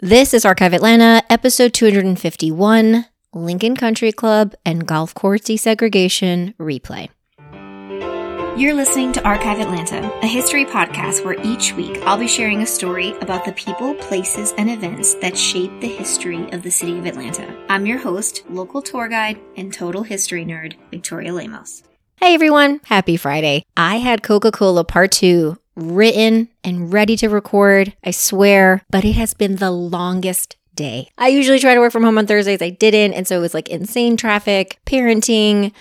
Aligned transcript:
This 0.00 0.32
is 0.32 0.44
Archive 0.44 0.74
Atlanta, 0.74 1.24
episode 1.28 1.74
251 1.74 3.06
Lincoln 3.32 3.74
Country 3.74 4.12
Club 4.12 4.54
and 4.64 4.86
Golf 4.86 5.12
Course 5.12 5.40
Desegregation 5.40 6.54
Replay. 6.54 7.08
You're 8.56 8.74
listening 8.74 9.10
to 9.14 9.24
Archive 9.24 9.58
Atlanta, 9.58 10.08
a 10.22 10.26
history 10.28 10.64
podcast 10.64 11.24
where 11.24 11.34
each 11.44 11.72
week 11.72 11.98
I'll 12.02 12.16
be 12.16 12.28
sharing 12.28 12.62
a 12.62 12.66
story 12.66 13.10
about 13.18 13.44
the 13.44 13.50
people, 13.54 13.92
places, 13.94 14.54
and 14.56 14.70
events 14.70 15.14
that 15.14 15.36
shape 15.36 15.72
the 15.80 15.88
history 15.88 16.48
of 16.52 16.62
the 16.62 16.70
city 16.70 16.96
of 16.96 17.04
Atlanta. 17.04 17.52
I'm 17.68 17.84
your 17.84 17.98
host, 17.98 18.44
local 18.48 18.80
tour 18.80 19.08
guide, 19.08 19.40
and 19.56 19.74
total 19.74 20.04
history 20.04 20.44
nerd, 20.44 20.74
Victoria 20.92 21.32
Lemos. 21.32 21.82
Hey 22.20 22.34
everyone, 22.34 22.80
happy 22.84 23.16
Friday. 23.16 23.64
I 23.76 23.96
had 23.96 24.22
Coca 24.22 24.52
Cola 24.52 24.84
Part 24.84 25.10
2 25.10 25.56
written 25.78 26.48
and 26.64 26.92
ready 26.92 27.16
to 27.16 27.28
record, 27.28 27.94
I 28.04 28.10
swear, 28.10 28.82
but 28.90 29.04
it 29.04 29.14
has 29.14 29.34
been 29.34 29.56
the 29.56 29.70
longest 29.70 30.56
day. 30.74 31.10
I 31.18 31.28
usually 31.28 31.58
try 31.58 31.74
to 31.74 31.80
work 31.80 31.92
from 31.92 32.04
home 32.04 32.18
on 32.18 32.26
Thursdays. 32.26 32.62
I 32.62 32.70
didn't. 32.70 33.14
And 33.14 33.26
so 33.26 33.36
it 33.36 33.40
was 33.40 33.54
like 33.54 33.68
insane 33.68 34.16
traffic, 34.16 34.78
parenting, 34.86 35.72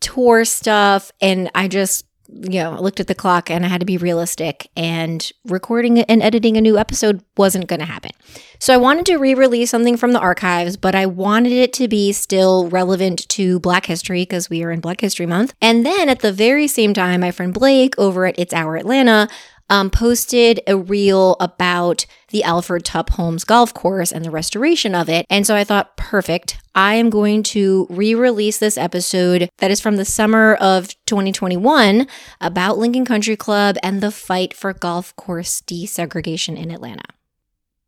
tour 0.00 0.44
stuff. 0.44 1.10
And 1.20 1.50
I 1.54 1.68
just, 1.68 2.06
you 2.28 2.62
know, 2.62 2.80
looked 2.80 3.00
at 3.00 3.06
the 3.06 3.14
clock 3.14 3.50
and 3.50 3.64
I 3.64 3.68
had 3.68 3.80
to 3.80 3.86
be 3.86 3.98
realistic. 3.98 4.68
And 4.76 5.30
recording 5.44 6.00
and 6.00 6.22
editing 6.22 6.56
a 6.56 6.60
new 6.60 6.78
episode 6.78 7.22
wasn't 7.36 7.66
going 7.66 7.80
to 7.80 7.86
happen. 7.86 8.12
So 8.58 8.72
I 8.72 8.78
wanted 8.78 9.06
to 9.06 9.16
re 9.18 9.34
release 9.34 9.70
something 9.70 9.96
from 9.96 10.12
the 10.12 10.20
archives, 10.20 10.76
but 10.76 10.94
I 10.94 11.06
wanted 11.06 11.52
it 11.52 11.72
to 11.74 11.88
be 11.88 12.12
still 12.12 12.68
relevant 12.68 13.28
to 13.30 13.60
Black 13.60 13.86
history 13.86 14.22
because 14.22 14.48
we 14.48 14.62
are 14.62 14.70
in 14.70 14.80
Black 14.80 15.00
History 15.00 15.26
Month. 15.26 15.52
And 15.60 15.84
then 15.84 16.08
at 16.08 16.20
the 16.20 16.32
very 16.32 16.66
same 16.66 16.94
time, 16.94 17.20
my 17.20 17.30
friend 17.30 17.52
Blake 17.52 17.94
over 17.98 18.26
at 18.26 18.38
It's 18.38 18.54
Our 18.54 18.76
Atlanta 18.76 19.28
um, 19.70 19.90
posted 19.90 20.60
a 20.66 20.76
reel 20.76 21.36
about 21.40 22.06
the 22.28 22.42
Alfred 22.44 22.84
Tup 22.84 23.10
Holmes 23.10 23.44
golf 23.44 23.72
course 23.72 24.12
and 24.12 24.24
the 24.24 24.30
restoration 24.30 24.94
of 24.94 25.08
it. 25.08 25.26
And 25.30 25.46
so 25.46 25.54
I 25.56 25.64
thought, 25.64 25.96
perfect. 25.96 26.58
I 26.74 26.94
am 26.94 27.10
going 27.10 27.42
to 27.44 27.86
re 27.88 28.14
release 28.14 28.58
this 28.58 28.76
episode 28.76 29.48
that 29.58 29.70
is 29.70 29.80
from 29.80 29.96
the 29.96 30.04
summer 30.04 30.54
of 30.54 30.88
2021 31.06 32.06
about 32.40 32.78
Lincoln 32.78 33.04
Country 33.04 33.36
Club 33.36 33.76
and 33.82 34.00
the 34.00 34.10
fight 34.10 34.54
for 34.54 34.72
golf 34.72 35.14
course 35.16 35.60
desegregation 35.60 36.56
in 36.56 36.70
Atlanta. 36.70 37.04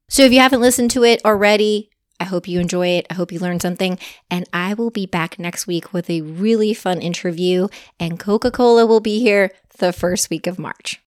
So 0.08 0.22
if 0.22 0.32
you 0.32 0.38
haven't 0.38 0.60
listened 0.60 0.92
to 0.92 1.02
it 1.02 1.20
already, 1.24 1.90
I 2.20 2.24
hope 2.24 2.48
you 2.48 2.60
enjoy 2.60 2.88
it. 2.88 3.06
I 3.10 3.14
hope 3.14 3.32
you 3.32 3.38
learned 3.38 3.62
something. 3.62 3.98
And 4.30 4.46
I 4.52 4.74
will 4.74 4.90
be 4.90 5.06
back 5.06 5.38
next 5.38 5.66
week 5.66 5.92
with 5.92 6.08
a 6.08 6.22
really 6.22 6.72
fun 6.72 7.00
interview, 7.00 7.68
and 8.00 8.18
Coca 8.18 8.50
Cola 8.50 8.86
will 8.86 9.00
be 9.00 9.20
here 9.20 9.50
the 9.78 9.92
first 9.92 10.30
week 10.30 10.46
of 10.46 10.58
March. 10.58 11.00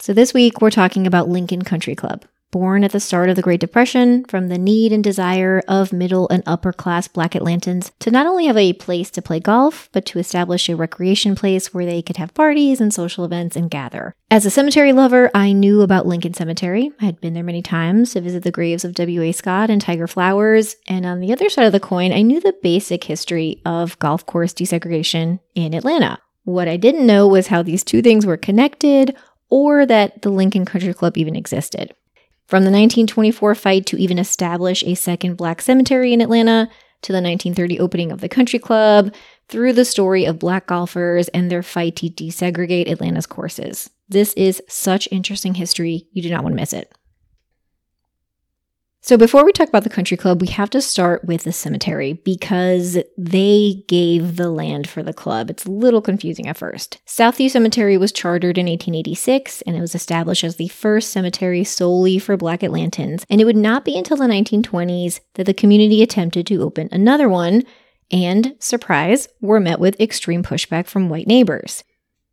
So, 0.00 0.12
this 0.12 0.32
week 0.32 0.60
we're 0.60 0.70
talking 0.70 1.08
about 1.08 1.28
Lincoln 1.28 1.62
Country 1.62 1.96
Club. 1.96 2.24
Born 2.52 2.84
at 2.84 2.92
the 2.92 3.00
start 3.00 3.30
of 3.30 3.36
the 3.36 3.42
Great 3.42 3.58
Depression 3.58 4.24
from 4.26 4.46
the 4.46 4.56
need 4.56 4.92
and 4.92 5.02
desire 5.02 5.60
of 5.66 5.92
middle 5.92 6.28
and 6.28 6.44
upper 6.46 6.72
class 6.72 7.08
Black 7.08 7.32
Atlantans 7.32 7.90
to 7.98 8.12
not 8.12 8.24
only 8.24 8.46
have 8.46 8.56
a 8.56 8.74
place 8.74 9.10
to 9.10 9.20
play 9.20 9.40
golf, 9.40 9.88
but 9.92 10.06
to 10.06 10.20
establish 10.20 10.68
a 10.68 10.76
recreation 10.76 11.34
place 11.34 11.74
where 11.74 11.84
they 11.84 12.00
could 12.00 12.16
have 12.16 12.32
parties 12.32 12.80
and 12.80 12.94
social 12.94 13.24
events 13.24 13.56
and 13.56 13.72
gather. 13.72 14.14
As 14.30 14.46
a 14.46 14.50
cemetery 14.50 14.92
lover, 14.92 15.32
I 15.34 15.50
knew 15.50 15.82
about 15.82 16.06
Lincoln 16.06 16.32
Cemetery. 16.32 16.92
I 17.00 17.06
had 17.06 17.20
been 17.20 17.34
there 17.34 17.42
many 17.42 17.60
times 17.60 18.12
to 18.12 18.20
visit 18.20 18.44
the 18.44 18.52
graves 18.52 18.84
of 18.84 18.94
W.A. 18.94 19.32
Scott 19.32 19.68
and 19.68 19.80
Tiger 19.80 20.06
Flowers. 20.06 20.76
And 20.86 21.04
on 21.06 21.18
the 21.18 21.32
other 21.32 21.50
side 21.50 21.66
of 21.66 21.72
the 21.72 21.80
coin, 21.80 22.12
I 22.12 22.22
knew 22.22 22.40
the 22.40 22.56
basic 22.62 23.02
history 23.02 23.60
of 23.66 23.98
golf 23.98 24.24
course 24.24 24.54
desegregation 24.54 25.40
in 25.56 25.74
Atlanta. 25.74 26.20
What 26.48 26.66
I 26.66 26.78
didn't 26.78 27.04
know 27.04 27.28
was 27.28 27.48
how 27.48 27.62
these 27.62 27.84
two 27.84 28.00
things 28.00 28.24
were 28.24 28.38
connected 28.38 29.14
or 29.50 29.86
that 29.86 30.22
the 30.22 30.30
Lincoln 30.30 30.64
Country 30.64 30.94
Club 30.94 31.16
even 31.16 31.36
existed. 31.36 31.94
From 32.46 32.64
the 32.64 32.70
1924 32.70 33.54
fight 33.54 33.86
to 33.86 33.96
even 33.98 34.18
establish 34.18 34.82
a 34.82 34.94
second 34.94 35.36
black 35.36 35.60
cemetery 35.60 36.12
in 36.12 36.20
Atlanta, 36.20 36.68
to 37.02 37.12
the 37.12 37.22
1930 37.22 37.78
opening 37.78 38.10
of 38.10 38.20
the 38.20 38.28
country 38.28 38.58
club, 38.58 39.14
through 39.48 39.72
the 39.72 39.84
story 39.84 40.24
of 40.24 40.38
black 40.38 40.66
golfers 40.66 41.28
and 41.28 41.50
their 41.50 41.62
fight 41.62 41.96
to 41.96 42.08
desegregate 42.08 42.90
Atlanta's 42.90 43.26
courses. 43.26 43.90
This 44.08 44.32
is 44.34 44.62
such 44.68 45.08
interesting 45.12 45.54
history, 45.54 46.08
you 46.12 46.22
do 46.22 46.30
not 46.30 46.42
want 46.42 46.54
to 46.54 46.60
miss 46.60 46.72
it. 46.72 46.92
So, 49.00 49.16
before 49.16 49.44
we 49.44 49.52
talk 49.52 49.68
about 49.68 49.84
the 49.84 49.90
country 49.90 50.16
club, 50.16 50.40
we 50.40 50.48
have 50.48 50.70
to 50.70 50.82
start 50.82 51.24
with 51.24 51.44
the 51.44 51.52
cemetery 51.52 52.14
because 52.14 52.98
they 53.16 53.84
gave 53.86 54.36
the 54.36 54.50
land 54.50 54.88
for 54.88 55.04
the 55.04 55.12
club. 55.12 55.50
It's 55.50 55.64
a 55.64 55.70
little 55.70 56.02
confusing 56.02 56.48
at 56.48 56.56
first. 56.56 56.98
Southview 57.06 57.48
Cemetery 57.48 57.96
was 57.96 58.10
chartered 58.10 58.58
in 58.58 58.66
1886 58.66 59.62
and 59.62 59.76
it 59.76 59.80
was 59.80 59.94
established 59.94 60.42
as 60.42 60.56
the 60.56 60.68
first 60.68 61.10
cemetery 61.10 61.62
solely 61.62 62.18
for 62.18 62.36
Black 62.36 62.60
Atlantans. 62.60 63.24
And 63.30 63.40
it 63.40 63.44
would 63.44 63.56
not 63.56 63.84
be 63.84 63.96
until 63.96 64.16
the 64.16 64.26
1920s 64.26 65.20
that 65.34 65.44
the 65.44 65.54
community 65.54 66.02
attempted 66.02 66.46
to 66.48 66.62
open 66.62 66.88
another 66.90 67.28
one 67.28 67.62
and, 68.10 68.56
surprise, 68.58 69.28
were 69.40 69.60
met 69.60 69.78
with 69.78 70.00
extreme 70.00 70.42
pushback 70.42 70.86
from 70.86 71.08
white 71.08 71.26
neighbors. 71.26 71.84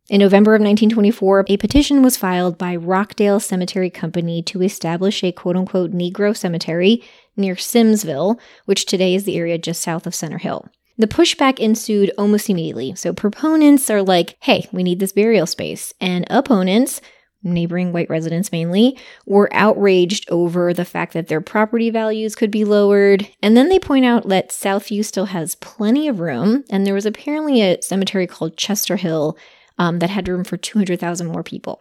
In 0.08 0.20
November 0.20 0.54
of 0.54 0.60
1924, 0.60 1.46
a 1.48 1.56
petition 1.56 2.00
was 2.00 2.16
filed 2.16 2.56
by 2.56 2.76
Rockdale 2.76 3.40
Cemetery 3.40 3.90
Company 3.90 4.40
to 4.42 4.62
establish 4.62 5.24
a 5.24 5.32
quote 5.32 5.56
unquote 5.56 5.90
Negro 5.90 6.36
cemetery 6.36 7.02
near 7.36 7.56
Simmsville, 7.56 8.38
which 8.66 8.86
today 8.86 9.16
is 9.16 9.24
the 9.24 9.36
area 9.36 9.58
just 9.58 9.82
south 9.82 10.06
of 10.06 10.14
Center 10.14 10.38
Hill. 10.38 10.68
The 10.96 11.08
pushback 11.08 11.58
ensued 11.58 12.12
almost 12.16 12.48
immediately. 12.48 12.94
So 12.94 13.12
proponents 13.12 13.90
are 13.90 14.00
like, 14.00 14.36
hey, 14.42 14.68
we 14.70 14.84
need 14.84 15.00
this 15.00 15.10
burial 15.10 15.44
space. 15.44 15.92
And 16.00 16.24
opponents, 16.30 17.00
neighboring 17.42 17.92
white 17.92 18.08
residents 18.08 18.52
mainly, 18.52 18.96
were 19.26 19.52
outraged 19.52 20.30
over 20.30 20.72
the 20.72 20.84
fact 20.84 21.14
that 21.14 21.26
their 21.26 21.40
property 21.40 21.90
values 21.90 22.36
could 22.36 22.52
be 22.52 22.64
lowered. 22.64 23.28
And 23.42 23.56
then 23.56 23.70
they 23.70 23.80
point 23.80 24.04
out 24.04 24.28
that 24.28 24.50
Southview 24.50 25.04
still 25.04 25.26
has 25.26 25.56
plenty 25.56 26.06
of 26.06 26.20
room. 26.20 26.62
And 26.70 26.86
there 26.86 26.94
was 26.94 27.06
apparently 27.06 27.60
a 27.60 27.82
cemetery 27.82 28.28
called 28.28 28.56
Chester 28.56 28.94
Hill 28.94 29.36
um, 29.78 29.98
that 29.98 30.10
had 30.10 30.28
room 30.28 30.44
for 30.44 30.56
200,000 30.56 31.26
more 31.26 31.42
people. 31.42 31.80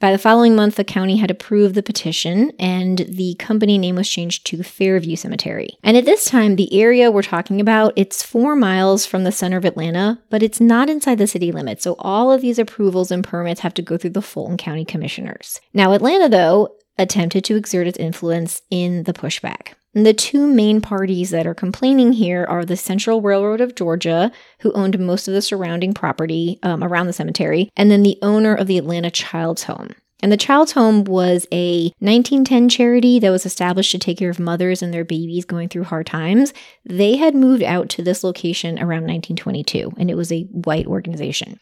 By 0.00 0.12
the 0.12 0.18
following 0.18 0.54
month, 0.54 0.74
the 0.74 0.84
county 0.84 1.16
had 1.16 1.30
approved 1.30 1.74
the 1.74 1.82
petition 1.82 2.52
and 2.58 2.98
the 3.08 3.36
company 3.38 3.78
name 3.78 3.96
was 3.96 4.06
changed 4.06 4.44
to 4.48 4.62
Fairview 4.62 5.16
Cemetery. 5.16 5.78
And 5.82 5.96
at 5.96 6.04
this 6.04 6.26
time, 6.26 6.56
the 6.56 6.78
area 6.78 7.10
we're 7.10 7.22
talking 7.22 7.58
about, 7.58 7.94
it's 7.96 8.22
four 8.22 8.54
miles 8.54 9.06
from 9.06 9.24
the 9.24 9.32
center 9.32 9.56
of 9.56 9.64
Atlanta, 9.64 10.20
but 10.28 10.42
it's 10.42 10.60
not 10.60 10.90
inside 10.90 11.16
the 11.16 11.26
city 11.26 11.52
limits. 11.52 11.84
So 11.84 11.96
all 12.00 12.30
of 12.30 12.42
these 12.42 12.58
approvals 12.58 13.10
and 13.10 13.24
permits 13.24 13.60
have 13.60 13.72
to 13.74 13.82
go 13.82 13.96
through 13.96 14.10
the 14.10 14.20
Fulton 14.20 14.58
County 14.58 14.84
Commissioners. 14.84 15.60
Now, 15.72 15.92
Atlanta, 15.92 16.28
though, 16.28 16.76
attempted 16.98 17.44
to 17.44 17.56
exert 17.56 17.86
its 17.86 17.98
influence 17.98 18.60
in 18.70 19.04
the 19.04 19.14
pushback. 19.14 19.68
The 19.94 20.12
two 20.12 20.48
main 20.48 20.80
parties 20.80 21.30
that 21.30 21.46
are 21.46 21.54
complaining 21.54 22.14
here 22.14 22.44
are 22.48 22.64
the 22.64 22.76
Central 22.76 23.22
Railroad 23.22 23.60
of 23.60 23.76
Georgia, 23.76 24.32
who 24.58 24.72
owned 24.72 24.98
most 24.98 25.28
of 25.28 25.34
the 25.34 25.42
surrounding 25.42 25.94
property 25.94 26.58
um, 26.64 26.82
around 26.82 27.06
the 27.06 27.12
cemetery, 27.12 27.70
and 27.76 27.92
then 27.92 28.02
the 28.02 28.18
owner 28.20 28.56
of 28.56 28.66
the 28.66 28.76
Atlanta 28.76 29.08
Child's 29.08 29.64
Home. 29.64 29.90
And 30.20 30.32
the 30.32 30.36
Child's 30.36 30.72
Home 30.72 31.04
was 31.04 31.46
a 31.52 31.92
1910 32.00 32.68
charity 32.70 33.20
that 33.20 33.30
was 33.30 33.46
established 33.46 33.92
to 33.92 33.98
take 33.98 34.18
care 34.18 34.30
of 34.30 34.40
mothers 34.40 34.82
and 34.82 34.92
their 34.92 35.04
babies 35.04 35.44
going 35.44 35.68
through 35.68 35.84
hard 35.84 36.06
times. 36.06 36.52
They 36.84 37.16
had 37.16 37.36
moved 37.36 37.62
out 37.62 37.88
to 37.90 38.02
this 38.02 38.24
location 38.24 38.78
around 38.78 39.02
1922, 39.02 39.92
and 39.96 40.10
it 40.10 40.16
was 40.16 40.32
a 40.32 40.44
white 40.44 40.86
organization. 40.86 41.60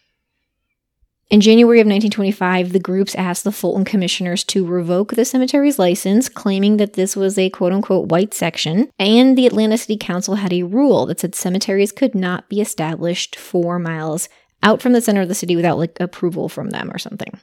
In 1.32 1.41
January 1.41 1.81
of 1.81 1.87
1925, 1.87 2.75
the 2.75 2.78
groups 2.78 3.15
asked 3.15 3.43
the 3.43 3.53
Fulton 3.53 3.87
commissioners 3.87 4.44
to 4.44 4.66
revoke 4.66 5.15
the 5.15 5.25
cemetery's 5.25 5.78
license, 5.78 6.28
claiming 6.28 6.76
that 6.76 6.93
this 6.93 7.16
was 7.16 7.38
a 7.38 7.48
quote 7.48 7.72
unquote 7.72 8.10
white 8.10 8.34
section. 8.34 8.91
And 8.98 9.37
the 9.37 9.47
Atlanta 9.47 9.78
City 9.78 9.97
Council 9.97 10.34
had 10.34 10.53
a 10.53 10.65
rule 10.65 11.06
that 11.06 11.20
said 11.20 11.34
cemeteries 11.34 11.91
could 11.91 12.15
not 12.15 12.50
be 12.50 12.60
established 12.60 13.34
four 13.34 13.78
miles 13.78 14.28
out 14.62 14.82
from 14.82 14.93
the 14.93 15.00
center 15.00 15.22
of 15.22 15.28
the 15.28 15.34
city 15.34 15.56
without 15.56 15.78
like 15.78 15.98
approval 15.98 16.50
from 16.50 16.69
them 16.69 16.91
or 16.91 16.98
something. 16.98 17.41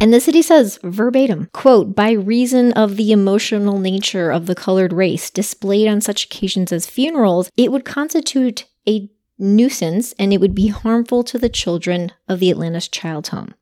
And 0.00 0.14
the 0.14 0.18
city 0.18 0.40
says 0.40 0.78
verbatim, 0.82 1.50
quote, 1.52 1.94
by 1.94 2.12
reason 2.12 2.72
of 2.72 2.96
the 2.96 3.12
emotional 3.12 3.78
nature 3.78 4.30
of 4.30 4.46
the 4.46 4.54
colored 4.54 4.94
race 4.94 5.28
displayed 5.28 5.88
on 5.88 6.00
such 6.00 6.24
occasions 6.24 6.72
as 6.72 6.86
funerals, 6.86 7.50
it 7.54 7.70
would 7.70 7.84
constitute 7.84 8.64
a 8.88 9.10
nuisance 9.38 10.12
and 10.18 10.32
it 10.32 10.40
would 10.40 10.54
be 10.54 10.68
harmful 10.68 11.22
to 11.24 11.38
the 11.38 11.48
children 11.48 12.12
of 12.28 12.40
the 12.40 12.50
Atlanta's 12.50 12.88
child 12.88 13.28
home. 13.28 13.54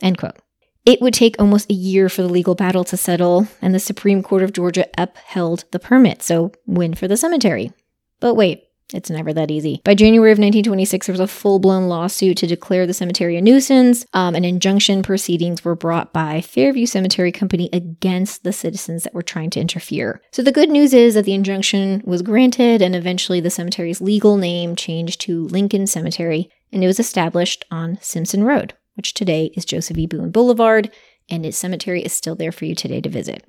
End 0.00 0.18
quote. 0.18 0.38
It 0.84 1.00
would 1.00 1.14
take 1.14 1.40
almost 1.40 1.70
a 1.70 1.74
year 1.74 2.08
for 2.08 2.22
the 2.22 2.28
legal 2.28 2.54
battle 2.54 2.84
to 2.84 2.96
settle, 2.96 3.48
and 3.62 3.74
the 3.74 3.80
Supreme 3.80 4.22
Court 4.22 4.42
of 4.42 4.52
Georgia 4.52 4.86
upheld 4.98 5.64
the 5.70 5.78
permit, 5.78 6.22
so 6.22 6.52
win 6.66 6.92
for 6.92 7.08
the 7.08 7.16
cemetery. 7.16 7.72
But 8.20 8.34
wait, 8.34 8.64
it's 8.92 9.10
never 9.10 9.32
that 9.32 9.50
easy. 9.50 9.80
By 9.84 9.94
January 9.94 10.30
of 10.30 10.38
1926, 10.38 11.06
there 11.06 11.12
was 11.12 11.20
a 11.20 11.26
full 11.26 11.58
blown 11.58 11.88
lawsuit 11.88 12.36
to 12.38 12.46
declare 12.46 12.86
the 12.86 12.94
cemetery 12.94 13.36
a 13.36 13.40
nuisance, 13.40 14.04
um, 14.12 14.34
and 14.34 14.44
injunction 14.44 15.02
proceedings 15.02 15.64
were 15.64 15.74
brought 15.74 16.12
by 16.12 16.40
Fairview 16.40 16.86
Cemetery 16.86 17.32
Company 17.32 17.70
against 17.72 18.44
the 18.44 18.52
citizens 18.52 19.04
that 19.04 19.14
were 19.14 19.22
trying 19.22 19.50
to 19.50 19.60
interfere. 19.60 20.20
So 20.32 20.42
the 20.42 20.52
good 20.52 20.68
news 20.68 20.92
is 20.92 21.14
that 21.14 21.24
the 21.24 21.34
injunction 21.34 22.02
was 22.04 22.22
granted, 22.22 22.82
and 22.82 22.94
eventually 22.94 23.40
the 23.40 23.50
cemetery's 23.50 24.00
legal 24.00 24.36
name 24.36 24.76
changed 24.76 25.20
to 25.22 25.46
Lincoln 25.48 25.86
Cemetery, 25.86 26.50
and 26.72 26.84
it 26.84 26.86
was 26.86 27.00
established 27.00 27.64
on 27.70 27.98
Simpson 28.02 28.44
Road, 28.44 28.74
which 28.96 29.14
today 29.14 29.50
is 29.54 29.64
Joseph 29.64 29.98
E. 29.98 30.06
Boone 30.06 30.30
Boulevard, 30.30 30.90
and 31.30 31.46
its 31.46 31.56
cemetery 31.56 32.02
is 32.02 32.12
still 32.12 32.34
there 32.34 32.52
for 32.52 32.66
you 32.66 32.74
today 32.74 33.00
to 33.00 33.08
visit. 33.08 33.44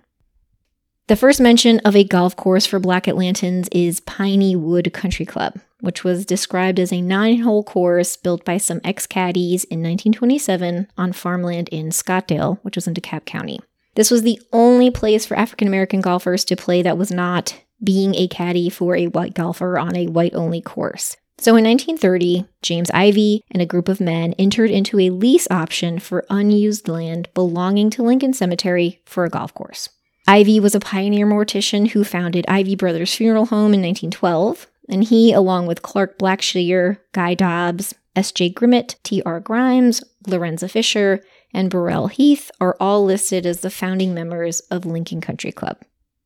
The 1.08 1.16
first 1.16 1.40
mention 1.40 1.78
of 1.82 1.96
a 1.96 2.04
golf 2.04 2.36
course 2.36 2.66
for 2.66 2.80
Black 2.80 3.04
Atlantans 3.04 3.68
is 3.72 4.00
Piney 4.00 4.56
Wood 4.56 4.92
Country 4.92 5.24
Club, 5.24 5.60
which 5.80 6.04
was 6.04 6.26
described 6.26 6.80
as 6.80 6.92
a 6.92 7.00
nine 7.00 7.42
hole 7.42 7.64
course 7.64 8.18
built 8.18 8.44
by 8.44 8.58
some 8.58 8.82
ex 8.84 9.06
caddies 9.06 9.66
in 9.66 9.84
1927 9.84 10.88
on 10.98 11.14
farmland 11.14 11.70
in 11.70 11.90
Scottdale, 11.92 12.58
which 12.64 12.76
was 12.76 12.88
in 12.88 12.96
DeKalb 12.96 13.26
County. 13.26 13.60
This 13.94 14.10
was 14.10 14.24
the 14.24 14.42
only 14.52 14.90
place 14.90 15.28
for 15.28 15.38
African 15.38 15.68
American 15.68 16.02
golfers 16.02 16.44
to 16.46 16.56
play 16.56 16.82
that 16.82 16.98
was 16.98 17.12
not 17.12 17.62
being 17.84 18.16
a 18.16 18.28
caddy 18.28 18.72
for 18.72 18.96
a 18.96 19.06
white 19.06 19.36
golfer 19.36 19.78
on 19.78 19.96
a 19.96 20.08
white 20.08 20.34
only 20.34 20.60
course. 20.60 21.18
So 21.38 21.52
in 21.56 21.66
1930, 21.66 22.48
James 22.64 22.90
Ivy 22.90 23.44
and 23.52 23.62
a 23.62 23.68
group 23.68 23.90
of 23.90 24.02
men 24.02 24.34
entered 24.40 24.72
into 24.72 25.00
a 25.00 25.12
lease 25.12 25.48
option 25.52 26.00
for 26.00 26.26
unused 26.32 26.88
land 26.88 27.30
belonging 27.36 27.92
to 27.92 28.02
Lincoln 28.02 28.34
Cemetery 28.34 29.04
for 29.06 29.24
a 29.24 29.30
golf 29.30 29.54
course. 29.54 29.90
Ivy 30.28 30.60
was 30.60 30.74
a 30.74 30.80
pioneer 30.80 31.28
mortician 31.28 31.90
who 31.90 32.04
founded 32.04 32.46
Ivy 32.48 32.76
Brothers 32.76 33.14
Funeral 33.14 33.46
Home 33.48 33.74
in 33.74 33.82
1912, 33.82 34.68
and 34.90 35.04
he, 35.04 35.32
along 35.32 35.68
with 35.68 35.84
Clark 35.84 36.18
Blackshear, 36.18 36.98
Guy 37.12 37.36
Dobbs, 37.36 37.94
S.J. 38.16 38.52
Grimmett, 38.52 38.96
T.R. 39.04 39.40
Grimes, 39.40 40.04
Lorenza 40.26 40.68
Fisher, 40.70 41.24
and 41.54 41.70
Burrell 41.70 42.08
Heath, 42.08 42.50
are 42.60 42.76
all 42.80 43.04
listed 43.06 43.46
as 43.46 43.62
the 43.62 43.70
founding 43.70 44.14
members 44.14 44.62
of 44.72 44.86
Lincoln 44.86 45.22
Country 45.22 45.52
Club. 45.52 45.78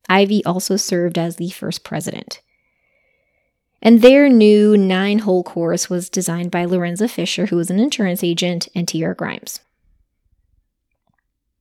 Ivy 0.08 0.44
also 0.44 0.76
served 0.76 1.18
as 1.18 1.36
the 1.36 1.50
first 1.50 1.84
president. 1.84 2.40
And 3.82 4.02
their 4.02 4.28
new 4.28 4.76
nine 4.76 5.20
hole 5.20 5.42
course 5.42 5.88
was 5.88 6.10
designed 6.10 6.50
by 6.50 6.64
Lorenza 6.64 7.08
Fisher, 7.08 7.46
who 7.46 7.56
was 7.56 7.70
an 7.70 7.78
insurance 7.78 8.24
agent, 8.24 8.68
and 8.74 8.88
T.R. 8.88 9.14
Grimes. 9.14 9.60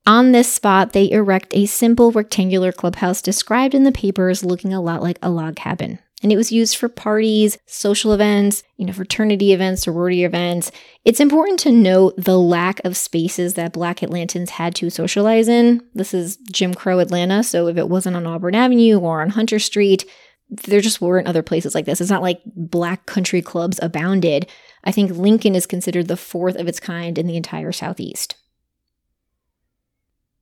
On 0.05 0.31
this 0.31 0.51
spot, 0.51 0.93
they 0.93 1.11
erect 1.11 1.53
a 1.55 1.65
simple 1.65 2.11
rectangular 2.11 2.71
clubhouse 2.71 3.21
described 3.21 3.75
in 3.75 3.83
the 3.83 3.91
papers 3.91 4.43
looking 4.43 4.73
a 4.73 4.81
lot 4.81 5.03
like 5.03 5.19
a 5.21 5.29
log 5.29 5.55
cabin. 5.55 5.99
And 6.21 6.33
it 6.33 6.37
was 6.37 6.51
used 6.51 6.75
for 6.75 6.89
parties, 6.89 7.57
social 7.65 8.11
events, 8.11 8.63
you 8.75 8.85
know, 8.85 8.91
fraternity 8.91 9.53
events, 9.53 9.83
sorority 9.83 10.25
events. 10.25 10.69
It's 11.05 11.21
important 11.21 11.59
to 11.61 11.71
note 11.71 12.15
the 12.17 12.37
lack 12.37 12.83
of 12.83 12.97
spaces 12.97 13.53
that 13.53 13.71
Black 13.71 13.99
Atlantans 13.99 14.49
had 14.49 14.75
to 14.75 14.89
socialize 14.89 15.47
in. 15.47 15.81
This 15.93 16.13
is 16.13 16.37
Jim 16.51 16.73
Crow 16.73 16.99
Atlanta, 16.99 17.41
so 17.43 17.67
if 17.67 17.77
it 17.77 17.87
wasn't 17.87 18.17
on 18.17 18.27
Auburn 18.27 18.55
Avenue 18.55 18.99
or 18.99 19.21
on 19.21 19.29
Hunter 19.29 19.59
Street, 19.59 20.05
there 20.49 20.81
just 20.81 20.99
weren't 20.99 21.27
other 21.27 21.43
places 21.43 21.73
like 21.73 21.85
this. 21.85 22.01
It's 22.01 22.09
not 22.09 22.23
like 22.23 22.41
black 22.55 23.05
country 23.05 23.41
clubs 23.41 23.79
abounded. 23.81 24.49
I 24.83 24.91
think 24.91 25.11
Lincoln 25.11 25.55
is 25.55 25.67
considered 25.67 26.07
the 26.07 26.17
fourth 26.17 26.55
of 26.55 26.67
its 26.67 26.79
kind 26.79 27.17
in 27.17 27.27
the 27.27 27.37
entire 27.37 27.71
Southeast. 27.71 28.35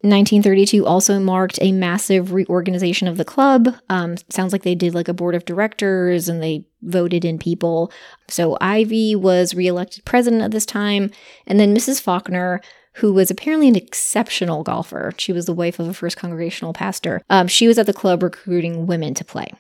1932 0.01 0.85
also 0.85 1.19
marked 1.19 1.57
a 1.59 1.71
massive 1.71 2.31
reorganization 2.31 3.07
of 3.07 3.17
the 3.17 3.25
club. 3.25 3.73
Um, 3.89 4.15
sounds 4.29 4.53
like 4.53 4.61
they 4.61 4.75
did 4.75 4.93
like 4.93 5.07
a 5.07 5.13
board 5.13 5.33
of 5.33 5.45
directors 5.45 6.29
and 6.29 6.41
they 6.41 6.65
voted 6.83 7.25
in 7.25 7.39
people. 7.39 7.91
So 8.27 8.59
Ivy 8.61 9.15
was 9.15 9.55
reelected 9.55 10.05
president 10.05 10.43
at 10.43 10.51
this 10.51 10.67
time. 10.67 11.09
And 11.47 11.59
then 11.59 11.75
Mrs. 11.75 11.99
Faulkner, 11.99 12.61
who 12.93 13.11
was 13.11 13.31
apparently 13.31 13.67
an 13.67 13.75
exceptional 13.75 14.61
golfer, 14.61 15.13
she 15.17 15.33
was 15.33 15.47
the 15.47 15.53
wife 15.53 15.79
of 15.79 15.87
a 15.87 15.93
first 15.95 16.15
congregational 16.15 16.73
pastor, 16.73 17.21
um, 17.31 17.47
she 17.47 17.67
was 17.67 17.79
at 17.79 17.87
the 17.87 17.93
club 17.93 18.21
recruiting 18.21 18.85
women 18.85 19.15
to 19.15 19.25
play. 19.25 19.51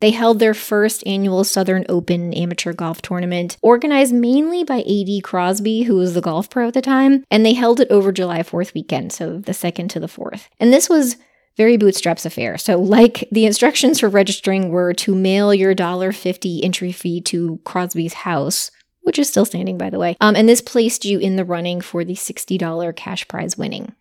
They 0.00 0.10
held 0.10 0.38
their 0.38 0.54
first 0.54 1.04
annual 1.06 1.42
Southern 1.42 1.84
Open 1.88 2.32
amateur 2.32 2.72
golf 2.72 3.02
tournament, 3.02 3.56
organized 3.62 4.14
mainly 4.14 4.62
by 4.62 4.84
A.D. 4.86 5.20
Crosby, 5.22 5.82
who 5.82 5.96
was 5.96 6.14
the 6.14 6.20
golf 6.20 6.48
pro 6.48 6.68
at 6.68 6.74
the 6.74 6.82
time, 6.82 7.24
and 7.30 7.44
they 7.44 7.54
held 7.54 7.80
it 7.80 7.90
over 7.90 8.12
July 8.12 8.42
4th 8.42 8.74
weekend, 8.74 9.12
so 9.12 9.38
the 9.38 9.52
2nd 9.52 9.88
to 9.90 10.00
the 10.00 10.06
4th. 10.06 10.48
And 10.60 10.72
this 10.72 10.88
was 10.88 11.16
very 11.56 11.76
bootstraps 11.76 12.24
affair. 12.24 12.56
So, 12.56 12.80
like 12.80 13.28
the 13.32 13.44
instructions 13.44 13.98
for 13.98 14.08
registering 14.08 14.70
were 14.70 14.94
to 14.94 15.14
mail 15.14 15.52
your 15.52 15.74
$1.50 15.74 16.60
entry 16.62 16.92
fee 16.92 17.20
to 17.22 17.60
Crosby's 17.64 18.14
house, 18.14 18.70
which 19.02 19.18
is 19.18 19.28
still 19.28 19.44
standing, 19.44 19.76
by 19.76 19.90
the 19.90 19.98
way. 19.98 20.16
Um, 20.20 20.36
and 20.36 20.48
this 20.48 20.60
placed 20.60 21.04
you 21.04 21.18
in 21.18 21.34
the 21.34 21.44
running 21.44 21.80
for 21.80 22.04
the 22.04 22.14
$60 22.14 22.94
cash 22.94 23.26
prize 23.26 23.58
winning. 23.58 23.92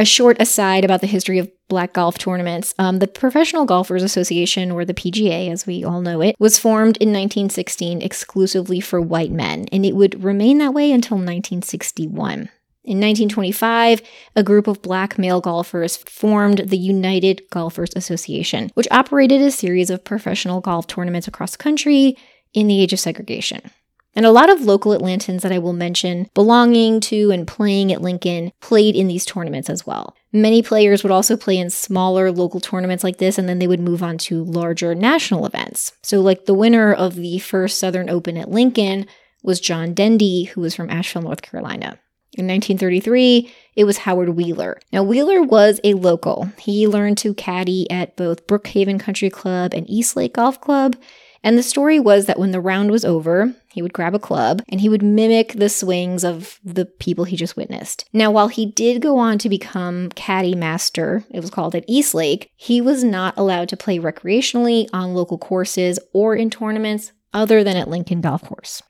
A 0.00 0.04
short 0.06 0.40
aside 0.40 0.82
about 0.82 1.02
the 1.02 1.06
history 1.06 1.38
of 1.38 1.50
black 1.68 1.92
golf 1.92 2.16
tournaments. 2.16 2.74
Um, 2.78 3.00
the 3.00 3.06
Professional 3.06 3.66
Golfers 3.66 4.02
Association, 4.02 4.70
or 4.70 4.86
the 4.86 4.94
PGA 4.94 5.50
as 5.50 5.66
we 5.66 5.84
all 5.84 6.00
know 6.00 6.22
it, 6.22 6.36
was 6.38 6.58
formed 6.58 6.96
in 6.96 7.10
1916 7.10 8.00
exclusively 8.00 8.80
for 8.80 8.98
white 8.98 9.30
men, 9.30 9.66
and 9.70 9.84
it 9.84 9.94
would 9.94 10.24
remain 10.24 10.56
that 10.56 10.72
way 10.72 10.90
until 10.90 11.18
1961. 11.18 12.32
In 12.32 12.98
1925, 12.98 14.00
a 14.34 14.42
group 14.42 14.66
of 14.66 14.80
black 14.80 15.18
male 15.18 15.42
golfers 15.42 15.98
formed 15.98 16.70
the 16.70 16.78
United 16.78 17.42
Golfers 17.50 17.90
Association, 17.94 18.70
which 18.72 18.88
operated 18.90 19.42
a 19.42 19.50
series 19.50 19.90
of 19.90 20.02
professional 20.02 20.62
golf 20.62 20.86
tournaments 20.86 21.28
across 21.28 21.52
the 21.52 21.58
country 21.58 22.16
in 22.54 22.68
the 22.68 22.80
age 22.80 22.94
of 22.94 23.00
segregation. 23.00 23.70
And 24.14 24.26
a 24.26 24.32
lot 24.32 24.50
of 24.50 24.62
local 24.62 24.96
Atlantans 24.96 25.42
that 25.42 25.52
I 25.52 25.58
will 25.58 25.72
mention 25.72 26.28
belonging 26.34 27.00
to 27.00 27.30
and 27.30 27.46
playing 27.46 27.92
at 27.92 28.02
Lincoln 28.02 28.52
played 28.60 28.96
in 28.96 29.06
these 29.06 29.24
tournaments 29.24 29.70
as 29.70 29.86
well. 29.86 30.16
Many 30.32 30.62
players 30.62 31.02
would 31.02 31.12
also 31.12 31.36
play 31.36 31.58
in 31.58 31.70
smaller 31.70 32.32
local 32.32 32.60
tournaments 32.60 33.04
like 33.04 33.18
this, 33.18 33.38
and 33.38 33.48
then 33.48 33.60
they 33.60 33.66
would 33.68 33.80
move 33.80 34.02
on 34.02 34.18
to 34.18 34.44
larger 34.44 34.94
national 34.94 35.46
events. 35.46 35.92
So, 36.02 36.20
like 36.20 36.46
the 36.46 36.54
winner 36.54 36.92
of 36.92 37.14
the 37.14 37.38
first 37.38 37.78
Southern 37.78 38.10
Open 38.10 38.36
at 38.36 38.50
Lincoln 38.50 39.06
was 39.42 39.60
John 39.60 39.94
Dendy, 39.94 40.44
who 40.44 40.60
was 40.60 40.74
from 40.74 40.90
Asheville, 40.90 41.22
North 41.22 41.42
Carolina. 41.42 41.98
In 42.34 42.46
1933, 42.46 43.50
it 43.74 43.84
was 43.84 43.98
Howard 43.98 44.30
Wheeler. 44.30 44.80
Now, 44.92 45.02
Wheeler 45.02 45.42
was 45.42 45.80
a 45.82 45.94
local. 45.94 46.52
He 46.58 46.86
learned 46.86 47.18
to 47.18 47.34
caddy 47.34 47.90
at 47.90 48.14
both 48.14 48.46
Brookhaven 48.46 49.00
Country 49.00 49.30
Club 49.30 49.74
and 49.74 49.88
Eastlake 49.90 50.34
Golf 50.34 50.60
Club, 50.60 50.96
and 51.42 51.56
the 51.56 51.62
story 51.62 51.98
was 51.98 52.26
that 52.26 52.38
when 52.38 52.50
the 52.50 52.60
round 52.60 52.90
was 52.90 53.04
over, 53.04 53.54
he 53.72 53.80
would 53.80 53.92
grab 53.92 54.14
a 54.14 54.18
club 54.18 54.62
and 54.68 54.80
he 54.80 54.88
would 54.88 55.02
mimic 55.02 55.52
the 55.54 55.68
swings 55.68 56.22
of 56.22 56.58
the 56.62 56.84
people 56.84 57.24
he 57.24 57.36
just 57.36 57.56
witnessed. 57.56 58.04
Now, 58.12 58.30
while 58.30 58.48
he 58.48 58.66
did 58.66 59.00
go 59.00 59.18
on 59.18 59.38
to 59.38 59.48
become 59.48 60.10
caddy 60.10 60.54
master, 60.54 61.24
it 61.30 61.40
was 61.40 61.50
called 61.50 61.74
at 61.74 61.84
Eastlake, 61.88 62.50
he 62.56 62.80
was 62.80 63.02
not 63.02 63.34
allowed 63.38 63.68
to 63.70 63.76
play 63.76 63.98
recreationally 63.98 64.88
on 64.92 65.14
local 65.14 65.38
courses 65.38 65.98
or 66.12 66.36
in 66.36 66.50
tournaments 66.50 67.12
other 67.32 67.64
than 67.64 67.76
at 67.76 67.88
Lincoln 67.88 68.20
Golf 68.20 68.42
Course. 68.44 68.82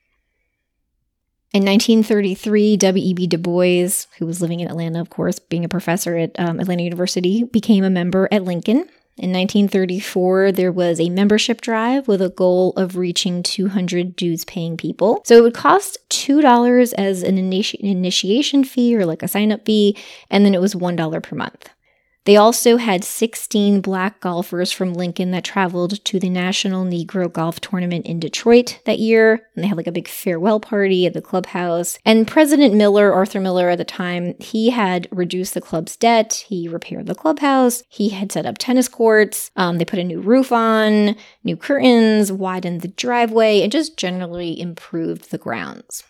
In 1.52 1.64
1933, 1.64 2.76
W.E.B. 2.76 3.26
Du 3.26 3.37
Bois, 3.37 4.06
who 4.19 4.26
was 4.26 4.41
living 4.41 4.61
in 4.61 4.69
Atlanta, 4.69 5.00
of 5.00 5.11
course, 5.11 5.41
being 5.41 5.64
a 5.64 5.69
professor 5.69 6.17
at 6.17 6.38
um, 6.38 6.61
Atlanta 6.61 6.85
University, 6.85 7.43
became 7.43 7.82
a 7.82 7.91
member 7.91 8.29
at 8.31 8.44
Lincoln. 8.44 8.88
In 9.17 9.33
1934, 9.33 10.52
there 10.52 10.73
was 10.73 10.99
a 10.99 11.11
membership 11.11 11.61
drive 11.61 12.09
with 12.09 12.23
a 12.23 12.31
goal 12.31 12.73
of 12.76 12.97
reaching 12.97 13.43
200 13.43 14.17
dues 14.17 14.45
paying 14.47 14.79
people. 14.79 15.23
So 15.26 15.37
it 15.37 15.43
would 15.43 15.55
cost 15.55 15.99
$2 16.09 16.95
as 16.95 17.23
an 17.23 17.37
initi- 17.37 17.75
initiation 17.75 18.64
fee 18.64 18.97
or 18.97 19.05
like 19.05 19.23
a 19.23 19.29
sign 19.29 19.52
up 19.52 19.67
fee, 19.67 19.97
and 20.31 20.47
then 20.47 20.55
it 20.55 20.61
was 20.61 20.75
$1 20.75 21.23
per 21.23 21.37
month. 21.37 21.69
They 22.27 22.37
also 22.37 22.77
had 22.77 23.03
16 23.03 23.81
black 23.81 24.21
golfers 24.21 24.71
from 24.71 24.93
Lincoln 24.93 25.31
that 25.31 25.45
traveled 25.45 26.05
to 26.05 26.21
the 26.21 26.29
National 26.29 26.85
Negro 26.85 27.33
Golf 27.33 27.61
Tournament 27.61 28.05
in 28.05 28.21
Detroit 28.21 28.79
that 28.85 28.99
year. 28.99 29.49
And 29.55 29.65
they 29.65 29.69
had 29.69 29.79
like 29.79 29.87
a 29.87 29.93
big 29.93 30.07
farewell 30.07 30.61
party 30.61 31.07
at 31.07 31.15
the 31.15 31.23
clubhouse. 31.23 31.99
And 32.05 32.29
President 32.29 32.75
Miller, 32.75 33.12
Arthur 33.12 33.41
Miller 33.41 33.71
at 33.71 33.79
the 33.79 33.85
time, 33.85 34.35
he 34.39 34.71
had 34.71 35.09
reduced 35.11 35.55
the 35.55 35.62
club's 35.62 35.97
debt. 35.97 36.45
He 36.47 36.69
repaired 36.69 37.07
the 37.07 37.15
clubhouse. 37.15 37.83
He 37.89 38.11
had 38.11 38.33
set 38.33 38.45
up 38.45 38.59
tennis 38.59 38.89
courts. 38.89 39.50
Um, 39.57 39.79
they 39.79 39.87
put 39.87 39.99
a 39.99 40.05
new 40.05 40.21
roof 40.21 40.53
on, 40.53 41.17
new 41.43 41.57
curtains, 41.57 42.31
widened 42.31 42.83
the 42.83 42.89
driveway, 42.89 43.62
and 43.62 43.73
just 43.73 43.97
generally 43.97 44.61
improved 44.61 45.31
the 45.31 45.39
grounds. 45.39 46.05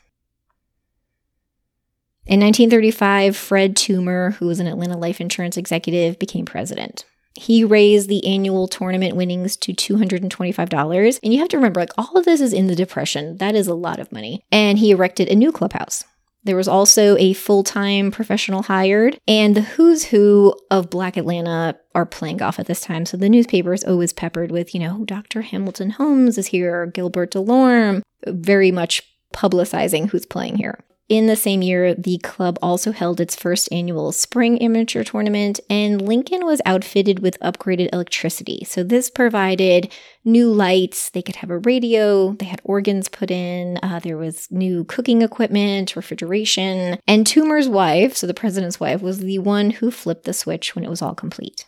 In 2.26 2.38
1935, 2.40 3.36
Fred 3.36 3.74
Toomer, 3.74 4.34
who 4.34 4.46
was 4.46 4.60
an 4.60 4.66
Atlanta 4.66 4.96
life 4.96 5.20
insurance 5.20 5.56
executive, 5.56 6.18
became 6.18 6.44
president. 6.44 7.04
He 7.34 7.64
raised 7.64 8.08
the 8.08 8.26
annual 8.26 8.68
tournament 8.68 9.16
winnings 9.16 9.56
to 9.58 9.72
$225. 9.72 11.20
And 11.22 11.32
you 11.32 11.38
have 11.40 11.48
to 11.48 11.56
remember, 11.56 11.80
like, 11.80 11.92
all 11.96 12.16
of 12.16 12.24
this 12.24 12.40
is 12.40 12.52
in 12.52 12.66
the 12.66 12.74
Depression. 12.74 13.38
That 13.38 13.54
is 13.54 13.66
a 13.66 13.74
lot 13.74 13.98
of 13.98 14.12
money. 14.12 14.44
And 14.52 14.78
he 14.78 14.90
erected 14.90 15.28
a 15.28 15.34
new 15.34 15.50
clubhouse. 15.50 16.04
There 16.42 16.56
was 16.56 16.68
also 16.68 17.16
a 17.18 17.34
full 17.34 17.62
time 17.62 18.10
professional 18.10 18.62
hired, 18.62 19.18
and 19.28 19.54
the 19.54 19.60
who's 19.60 20.04
who 20.04 20.54
of 20.70 20.88
Black 20.88 21.16
Atlanta 21.16 21.78
are 21.94 22.06
playing 22.06 22.38
golf 22.38 22.58
at 22.58 22.66
this 22.66 22.80
time. 22.80 23.04
So 23.04 23.16
the 23.16 23.28
newspaper 23.28 23.74
is 23.74 23.84
always 23.84 24.12
peppered 24.12 24.50
with, 24.50 24.74
you 24.74 24.80
know, 24.80 25.04
Dr. 25.04 25.42
Hamilton 25.42 25.90
Holmes 25.90 26.38
is 26.38 26.48
here, 26.48 26.86
Gilbert 26.86 27.32
DeLorme, 27.32 28.02
very 28.26 28.70
much 28.70 29.02
publicizing 29.34 30.08
who's 30.08 30.24
playing 30.26 30.56
here. 30.56 30.78
In 31.10 31.26
the 31.26 31.34
same 31.34 31.60
year, 31.60 31.92
the 31.92 32.18
club 32.18 32.56
also 32.62 32.92
held 32.92 33.20
its 33.20 33.34
first 33.34 33.68
annual 33.72 34.12
spring 34.12 34.62
amateur 34.62 35.02
tournament, 35.02 35.58
and 35.68 36.00
Lincoln 36.00 36.46
was 36.46 36.62
outfitted 36.64 37.18
with 37.18 37.36
upgraded 37.40 37.88
electricity. 37.92 38.62
So, 38.64 38.84
this 38.84 39.10
provided 39.10 39.92
new 40.24 40.52
lights, 40.52 41.10
they 41.10 41.20
could 41.20 41.34
have 41.36 41.50
a 41.50 41.58
radio, 41.58 42.34
they 42.34 42.46
had 42.46 42.60
organs 42.62 43.08
put 43.08 43.32
in, 43.32 43.80
uh, 43.82 43.98
there 43.98 44.18
was 44.18 44.46
new 44.52 44.84
cooking 44.84 45.22
equipment, 45.22 45.96
refrigeration. 45.96 46.96
And 47.08 47.26
Toomer's 47.26 47.68
wife, 47.68 48.16
so 48.16 48.28
the 48.28 48.32
president's 48.32 48.78
wife, 48.78 49.02
was 49.02 49.18
the 49.18 49.40
one 49.40 49.70
who 49.70 49.90
flipped 49.90 50.26
the 50.26 50.32
switch 50.32 50.76
when 50.76 50.84
it 50.84 50.90
was 50.90 51.02
all 51.02 51.16
complete. 51.16 51.66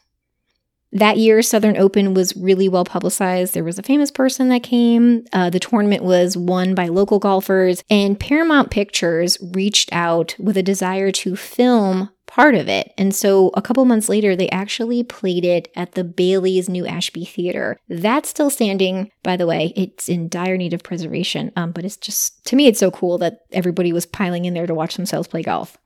That 0.93 1.17
year, 1.17 1.41
Southern 1.41 1.79
Open 1.79 2.13
was 2.13 2.37
really 2.37 2.69
well 2.69 2.85
publicized. 2.85 3.55
There 3.55 3.65
was 3.65 3.79
a 3.79 3.83
famous 3.83 4.11
person 4.11 4.49
that 4.51 4.63
came. 4.63 5.25
Uh, 5.33 5.49
the 5.49 5.59
tournament 5.61 6.05
was 6.05 6.37
won 6.37 6.75
by 6.75 6.89
local 6.89 7.19
golfers, 7.19 7.83
and 7.89 8.21
Paramount 8.21 8.71
Pictures 8.71 9.39
reached 9.55 9.91
out 9.93 10.37
with 10.39 10.57
a 10.57 10.63
desire 10.63 11.11
to 11.13 11.35
film 11.35 12.11
part 12.27 12.55
of 12.55 12.67
it. 12.67 12.93
And 12.97 13.15
so 13.15 13.51
a 13.55 13.63
couple 13.63 13.85
months 13.85 14.09
later, 14.09 14.35
they 14.35 14.49
actually 14.49 15.03
played 15.03 15.45
it 15.45 15.69
at 15.77 15.93
the 15.93 16.05
Bailey's 16.05 16.69
New 16.69 16.87
Ashby 16.87 17.27
Theater. 17.27 17.79
That's 17.89 18.31
still 18.31 18.49
standing, 18.49 19.11
by 19.23 19.37
the 19.37 19.47
way. 19.47 19.75
It's 19.77 20.09
in 20.09 20.29
dire 20.31 20.57
need 20.57 20.73
of 20.73 20.83
preservation, 20.83 21.53
um, 21.57 21.73
but 21.73 21.85
it's 21.85 21.99
just, 21.99 22.43
to 22.47 22.57
me, 22.57 22.69
it's 22.69 22.81
so 22.81 22.91
cool 22.91 23.19
that 23.19 23.41
everybody 23.53 23.93
was 23.93 24.07
piling 24.07 24.47
in 24.47 24.55
there 24.55 24.67
to 24.67 24.75
watch 24.75 24.97
themselves 24.97 25.29
play 25.29 25.43
golf. 25.43 25.77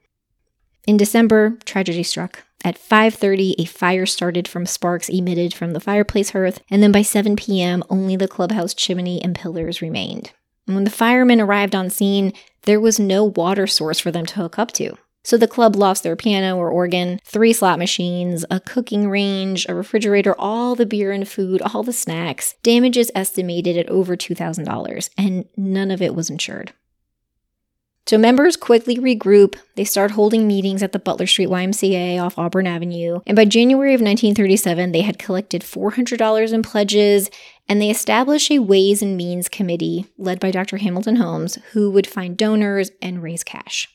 In 0.86 0.96
December, 0.96 1.58
tragedy 1.64 2.04
struck. 2.04 2.44
At 2.64 2.78
5:30, 2.78 3.56
a 3.58 3.64
fire 3.64 4.06
started 4.06 4.46
from 4.46 4.66
sparks 4.66 5.08
emitted 5.08 5.52
from 5.52 5.72
the 5.72 5.80
fireplace 5.80 6.30
hearth, 6.30 6.60
and 6.70 6.82
then 6.82 6.92
by 6.92 7.02
7 7.02 7.36
p.m., 7.36 7.82
only 7.90 8.16
the 8.16 8.28
clubhouse 8.28 8.72
chimney 8.72 9.22
and 9.22 9.34
pillars 9.34 9.82
remained. 9.82 10.32
And 10.66 10.74
when 10.74 10.84
the 10.84 10.90
firemen 10.90 11.40
arrived 11.40 11.74
on 11.74 11.90
scene, 11.90 12.32
there 12.62 12.80
was 12.80 12.98
no 12.98 13.24
water 13.24 13.66
source 13.66 13.98
for 13.98 14.10
them 14.10 14.26
to 14.26 14.34
hook 14.34 14.58
up 14.58 14.72
to. 14.72 14.96
So 15.24 15.36
the 15.36 15.48
club 15.48 15.74
lost 15.74 16.04
their 16.04 16.14
piano 16.14 16.56
or 16.56 16.70
organ, 16.70 17.18
three 17.24 17.52
slot 17.52 17.80
machines, 17.80 18.44
a 18.48 18.60
cooking 18.60 19.10
range, 19.10 19.66
a 19.68 19.74
refrigerator, 19.74 20.36
all 20.38 20.76
the 20.76 20.86
beer 20.86 21.10
and 21.10 21.26
food, 21.26 21.60
all 21.62 21.82
the 21.82 21.92
snacks. 21.92 22.54
Damages 22.62 23.10
estimated 23.12 23.76
at 23.76 23.88
over 23.88 24.16
$2,000, 24.16 25.10
and 25.18 25.46
none 25.56 25.90
of 25.90 26.00
it 26.00 26.14
was 26.14 26.30
insured. 26.30 26.72
So 28.08 28.16
members 28.16 28.56
quickly 28.56 28.98
regroup. 28.98 29.56
They 29.74 29.82
start 29.82 30.12
holding 30.12 30.46
meetings 30.46 30.80
at 30.80 30.92
the 30.92 31.00
Butler 31.00 31.26
Street 31.26 31.48
YMCA 31.48 32.22
off 32.22 32.38
Auburn 32.38 32.68
Avenue. 32.68 33.20
And 33.26 33.34
by 33.34 33.44
January 33.46 33.94
of 33.94 34.00
1937, 34.00 34.92
they 34.92 35.00
had 35.00 35.18
collected 35.18 35.62
$400 35.62 36.52
in 36.52 36.62
pledges 36.62 37.30
and 37.68 37.80
they 37.80 37.90
established 37.90 38.48
a 38.52 38.60
Ways 38.60 39.02
and 39.02 39.16
Means 39.16 39.48
Committee 39.48 40.06
led 40.18 40.38
by 40.38 40.52
Dr. 40.52 40.76
Hamilton 40.76 41.16
Holmes 41.16 41.58
who 41.72 41.90
would 41.90 42.06
find 42.06 42.36
donors 42.36 42.92
and 43.02 43.24
raise 43.24 43.42
cash. 43.42 43.88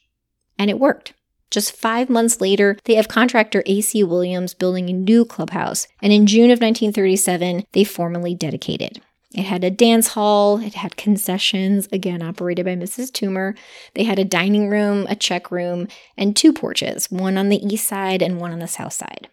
And 0.60 0.70
it 0.70 0.78
worked. 0.78 1.14
Just 1.50 1.76
five 1.76 2.10
months 2.10 2.42
later, 2.42 2.78
they 2.86 2.96
have 2.96 3.08
contractor 3.08 3.64
A.C. 3.66 4.04
Williams 4.04 4.54
building 4.54 4.90
a 4.90 4.94
new 4.94 5.26
clubhouse, 5.26 5.86
and 6.02 6.14
in 6.14 6.26
June 6.26 6.46
of 6.46 6.62
1937, 6.62 7.66
they 7.74 7.84
formally 7.84 8.34
dedicated. 8.34 8.98
It 8.98 9.04
had 9.40 9.64
a 9.64 9.72
dance 9.72 10.10
hall, 10.10 10.60
it 10.60 10.74
had 10.74 10.98
concessions, 10.98 11.88
again 11.92 12.22
operated 12.22 12.66
by 12.66 12.76
Mrs. 12.76 13.12
Toomer. 13.12 13.58
They 13.94 14.04
had 14.04 14.20
a 14.20 14.26
dining 14.26 14.70
room, 14.70 15.08
a 15.10 15.16
check 15.16 15.52
room, 15.52 15.88
and 16.18 16.36
two 16.36 16.52
porches, 16.52 17.10
one 17.10 17.38
on 17.38 17.50
the 17.50 17.66
east 17.66 17.88
side 17.88 18.22
and 18.22 18.40
one 18.40 18.52
on 18.52 18.60
the 18.60 18.68
south 18.68 18.94
side. 18.94 19.30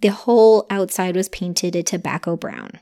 The 0.00 0.08
whole 0.08 0.66
outside 0.70 1.16
was 1.16 1.28
painted 1.28 1.74
a 1.74 1.82
tobacco 1.82 2.36
brown. 2.36 2.80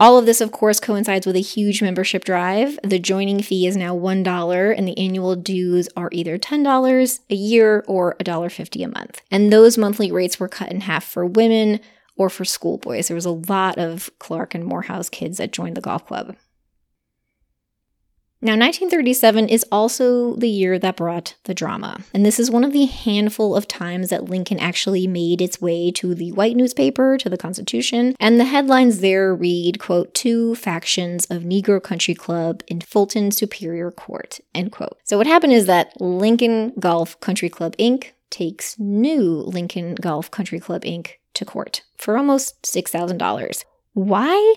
All 0.00 0.18
of 0.18 0.26
this, 0.26 0.40
of 0.40 0.50
course, 0.50 0.80
coincides 0.80 1.26
with 1.26 1.36
a 1.36 1.40
huge 1.40 1.80
membership 1.80 2.24
drive. 2.24 2.76
The 2.82 2.98
joining 2.98 3.40
fee 3.40 3.68
is 3.68 3.76
now 3.76 3.96
$1, 3.96 4.74
and 4.76 4.88
the 4.88 4.98
annual 4.98 5.36
dues 5.36 5.88
are 5.96 6.08
either 6.10 6.38
$10 6.38 7.20
a 7.30 7.34
year 7.36 7.84
or 7.86 8.16
$1.50 8.18 8.84
a 8.84 8.88
month. 8.88 9.20
And 9.30 9.52
those 9.52 9.78
monthly 9.78 10.10
rates 10.10 10.40
were 10.40 10.48
cut 10.48 10.72
in 10.72 10.80
half 10.80 11.04
for 11.04 11.24
women, 11.24 11.78
or 12.22 12.30
for 12.30 12.44
schoolboys. 12.44 13.08
There 13.08 13.16
was 13.16 13.26
a 13.26 13.30
lot 13.30 13.78
of 13.78 14.08
Clark 14.20 14.54
and 14.54 14.64
Morehouse 14.64 15.08
kids 15.08 15.38
that 15.38 15.52
joined 15.52 15.76
the 15.76 15.80
golf 15.80 16.06
club. 16.06 16.36
Now, 18.44 18.52
1937 18.52 19.48
is 19.48 19.64
also 19.70 20.34
the 20.34 20.48
year 20.48 20.76
that 20.76 20.96
brought 20.96 21.36
the 21.44 21.54
drama. 21.54 22.00
And 22.12 22.26
this 22.26 22.40
is 22.40 22.50
one 22.50 22.64
of 22.64 22.72
the 22.72 22.86
handful 22.86 23.54
of 23.54 23.68
times 23.68 24.10
that 24.10 24.28
Lincoln 24.28 24.58
actually 24.58 25.06
made 25.06 25.40
its 25.40 25.60
way 25.60 25.92
to 25.92 26.12
the 26.12 26.32
white 26.32 26.56
newspaper, 26.56 27.16
to 27.18 27.28
the 27.28 27.36
Constitution. 27.36 28.16
And 28.18 28.40
the 28.40 28.44
headlines 28.44 28.98
there 28.98 29.32
read, 29.32 29.78
quote, 29.78 30.12
two 30.14 30.56
factions 30.56 31.24
of 31.26 31.42
Negro 31.42 31.80
Country 31.80 32.14
Club 32.14 32.64
in 32.66 32.80
Fulton 32.80 33.30
Superior 33.30 33.92
Court, 33.92 34.40
end 34.54 34.72
quote. 34.72 34.98
So 35.04 35.18
what 35.18 35.28
happened 35.28 35.52
is 35.52 35.66
that 35.66 36.00
Lincoln 36.00 36.72
Golf 36.80 37.18
Country 37.20 37.48
Club 37.48 37.76
Inc. 37.78 38.06
takes 38.30 38.76
new 38.76 39.22
Lincoln 39.22 39.94
Golf 39.94 40.32
Country 40.32 40.58
Club 40.58 40.82
Inc 40.82 41.12
to 41.34 41.44
court 41.44 41.82
for 41.96 42.16
almost 42.16 42.62
$6,000. 42.62 43.64
Why? 43.94 44.54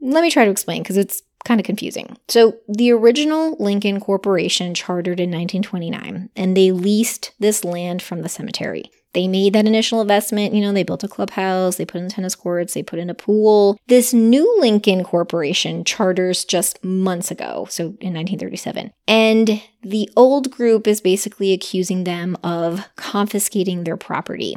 Let 0.00 0.22
me 0.22 0.30
try 0.30 0.44
to 0.44 0.50
explain 0.50 0.82
because 0.82 0.96
it's 0.96 1.22
kind 1.44 1.60
of 1.60 1.66
confusing. 1.66 2.16
So, 2.28 2.56
the 2.68 2.90
original 2.90 3.56
Lincoln 3.60 4.00
Corporation 4.00 4.74
chartered 4.74 5.20
in 5.20 5.30
1929 5.30 6.30
and 6.34 6.56
they 6.56 6.72
leased 6.72 7.32
this 7.38 7.64
land 7.64 8.02
from 8.02 8.22
the 8.22 8.28
cemetery. 8.28 8.90
They 9.12 9.28
made 9.28 9.52
that 9.52 9.66
initial 9.66 10.00
investment, 10.00 10.54
you 10.54 10.60
know, 10.60 10.72
they 10.72 10.82
built 10.82 11.04
a 11.04 11.08
clubhouse, 11.08 11.76
they 11.76 11.84
put 11.84 12.00
in 12.00 12.08
tennis 12.08 12.34
courts, 12.34 12.74
they 12.74 12.82
put 12.82 12.98
in 12.98 13.08
a 13.08 13.14
pool. 13.14 13.78
This 13.86 14.12
new 14.12 14.56
Lincoln 14.58 15.04
Corporation 15.04 15.84
charters 15.84 16.44
just 16.44 16.82
months 16.82 17.30
ago, 17.30 17.68
so 17.70 17.84
in 18.00 18.12
1937. 18.12 18.90
And 19.06 19.62
the 19.82 20.10
old 20.16 20.50
group 20.50 20.88
is 20.88 21.00
basically 21.00 21.52
accusing 21.52 22.02
them 22.02 22.36
of 22.42 22.88
confiscating 22.96 23.84
their 23.84 23.96
property 23.96 24.56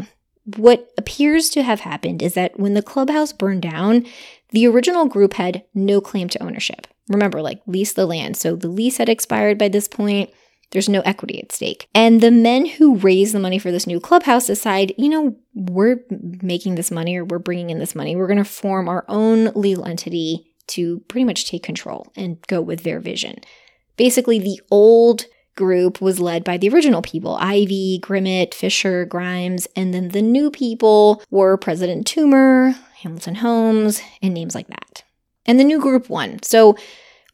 what 0.55 0.91
appears 0.97 1.49
to 1.49 1.63
have 1.63 1.81
happened 1.81 2.21
is 2.21 2.33
that 2.35 2.59
when 2.59 2.73
the 2.73 2.81
clubhouse 2.81 3.33
burned 3.33 3.63
down, 3.63 4.05
the 4.51 4.67
original 4.67 5.05
group 5.05 5.33
had 5.33 5.65
no 5.73 5.99
claim 5.99 6.29
to 6.29 6.43
ownership. 6.43 6.87
Remember, 7.09 7.41
like, 7.41 7.61
lease 7.67 7.93
the 7.93 8.05
land. 8.05 8.37
So 8.37 8.55
the 8.55 8.69
lease 8.69 8.97
had 8.97 9.09
expired 9.09 9.57
by 9.57 9.67
this 9.67 9.87
point. 9.87 10.29
There's 10.71 10.89
no 10.89 11.01
equity 11.01 11.41
at 11.41 11.51
stake. 11.51 11.87
And 11.93 12.21
the 12.21 12.31
men 12.31 12.65
who 12.65 12.97
raised 12.97 13.33
the 13.33 13.39
money 13.39 13.59
for 13.59 13.71
this 13.71 13.87
new 13.87 13.99
clubhouse 13.99 14.47
decide, 14.47 14.93
you 14.97 15.09
know, 15.09 15.35
we're 15.53 16.01
making 16.09 16.75
this 16.75 16.91
money 16.91 17.17
or 17.17 17.25
we're 17.25 17.39
bringing 17.39 17.69
in 17.69 17.79
this 17.79 17.95
money. 17.95 18.15
We're 18.15 18.27
going 18.27 18.37
to 18.37 18.45
form 18.45 18.89
our 18.89 19.05
own 19.07 19.51
legal 19.53 19.85
entity 19.85 20.53
to 20.67 20.99
pretty 21.07 21.23
much 21.23 21.49
take 21.49 21.63
control 21.63 22.11
and 22.15 22.41
go 22.47 22.61
with 22.61 22.83
their 22.83 22.99
vision. 22.99 23.39
Basically, 23.95 24.39
the 24.39 24.59
old 24.69 25.25
group 25.57 25.99
was 25.99 26.21
led 26.21 26.45
by 26.45 26.55
the 26.55 26.69
original 26.69 27.01
people 27.01 27.35
Ivy, 27.41 27.99
Grimmett, 28.01 28.53
Fisher, 28.53 29.03
Grimes, 29.03 29.67
and 29.75 29.93
then 29.93 30.09
the 30.09 30.21
new 30.21 30.49
people 30.49 31.21
were 31.29 31.57
President 31.57 32.07
Toomer, 32.07 32.73
Hamilton 33.01 33.35
Holmes, 33.35 34.01
and 34.21 34.33
names 34.33 34.55
like 34.55 34.67
that. 34.67 35.03
And 35.45 35.59
the 35.59 35.65
new 35.65 35.81
group 35.81 36.09
won. 36.09 36.41
So 36.43 36.77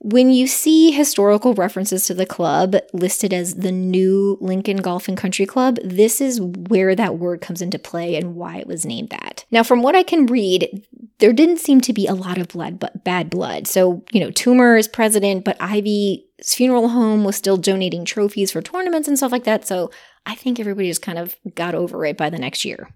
when 0.04 0.32
you 0.32 0.48
see 0.48 0.92
historical 0.92 1.54
references 1.54 2.06
to 2.08 2.14
the 2.14 2.26
club 2.26 2.76
listed 2.92 3.34
as 3.34 3.56
the 3.56 3.72
new 3.72 4.38
Lincoln 4.42 4.78
Golf 4.78 5.08
and 5.08 5.18
Country 5.18 5.46
Club, 5.46 5.80
this 5.82 6.20
is 6.20 6.42
where 6.42 6.94
that 6.94 7.18
word 7.18 7.40
comes 7.40 7.62
into 7.62 7.80
play 7.80 8.18
and 8.18 8.36
why 8.36 8.58
it 8.58 8.68
was 8.68 8.86
named 8.86 9.10
that. 9.12 9.46
Now, 9.50 9.64
from 9.64 9.82
what 9.82 9.96
I 9.96 10.04
can 10.04 10.26
read, 10.26 10.86
there 11.20 11.32
didn't 11.32 11.60
seem 11.60 11.80
to 11.82 11.94
be 11.94 12.06
a 12.06 12.14
lot 12.14 12.38
of 12.38 12.50
blood, 12.50 12.80
but 12.80 13.06
bad 13.06 13.30
blood. 13.30 13.66
So, 13.66 14.04
you 14.12 14.20
know, 14.20 14.30
Toomer 14.30 14.78
is 14.78 14.90
president, 14.90 15.46
but 15.46 15.56
Ivy's 15.62 16.20
funeral 16.44 16.90
home 16.90 17.24
was 17.24 17.38
still 17.38 17.56
donating 17.56 18.04
trophies 18.04 18.52
for 18.52 18.62
tournaments 18.62 19.08
and 19.08 19.18
stuff 19.18 19.32
like 19.32 19.46
that. 19.46 19.66
So 19.66 19.90
I 20.26 20.36
think 20.36 20.60
everybody 20.60 20.90
just 20.90 21.02
kind 21.02 21.18
of 21.18 21.38
got 21.56 21.76
over 21.76 22.06
it 22.06 22.18
by 22.18 22.30
the 22.30 22.40
next 22.40 22.66
year. 22.66 22.90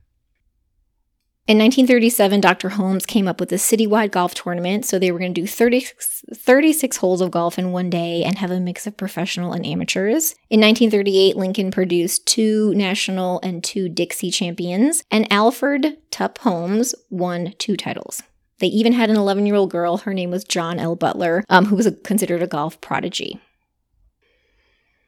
In 1.48 1.60
1937, 1.60 2.42
Dr. 2.42 2.68
Holmes 2.68 3.06
came 3.06 3.26
up 3.26 3.40
with 3.40 3.54
a 3.54 3.56
citywide 3.56 4.12
golf 4.12 4.34
tournament. 4.34 4.84
So 4.84 5.00
they 5.00 5.14
were 5.14 5.20
going 5.20 5.34
to 5.34 5.42
do 5.42 5.48
30, 5.48 5.88
36 6.36 6.98
holes 6.98 7.22
of 7.22 7.32
golf 7.32 7.58
in 7.58 7.72
one 7.72 7.90
day 7.90 8.26
and 8.26 8.38
have 8.38 8.52
a 8.52 8.60
mix 8.60 8.86
of 8.86 8.98
professional 8.98 9.54
and 9.54 9.66
amateurs. 9.66 10.36
In 10.50 10.60
1938, 10.60 11.38
Lincoln 11.38 11.72
produced 11.72 12.28
two 12.28 12.74
national 12.76 13.40
and 13.44 13.64
two 13.64 13.88
Dixie 13.88 14.30
champions, 14.30 15.06
and 15.10 15.32
Alfred 15.32 15.96
Tup 16.12 16.38
Holmes 16.40 16.94
won 17.10 17.54
two 17.58 17.78
titles. 17.78 18.22
They 18.60 18.68
even 18.68 18.92
had 18.92 19.10
an 19.10 19.16
11 19.16 19.46
year 19.46 19.56
old 19.56 19.72
girl. 19.72 20.00
Her 20.00 20.14
name 20.14 20.32
was 20.32 20.44
John 20.44 20.80
L. 20.80 20.98
Butler, 20.98 21.46
um, 21.48 21.68
who 21.68 21.78
was 21.78 21.86
a, 21.86 21.94
considered 21.94 22.44
a 22.44 22.48
golf 22.48 22.82
prodigy. 22.82 23.40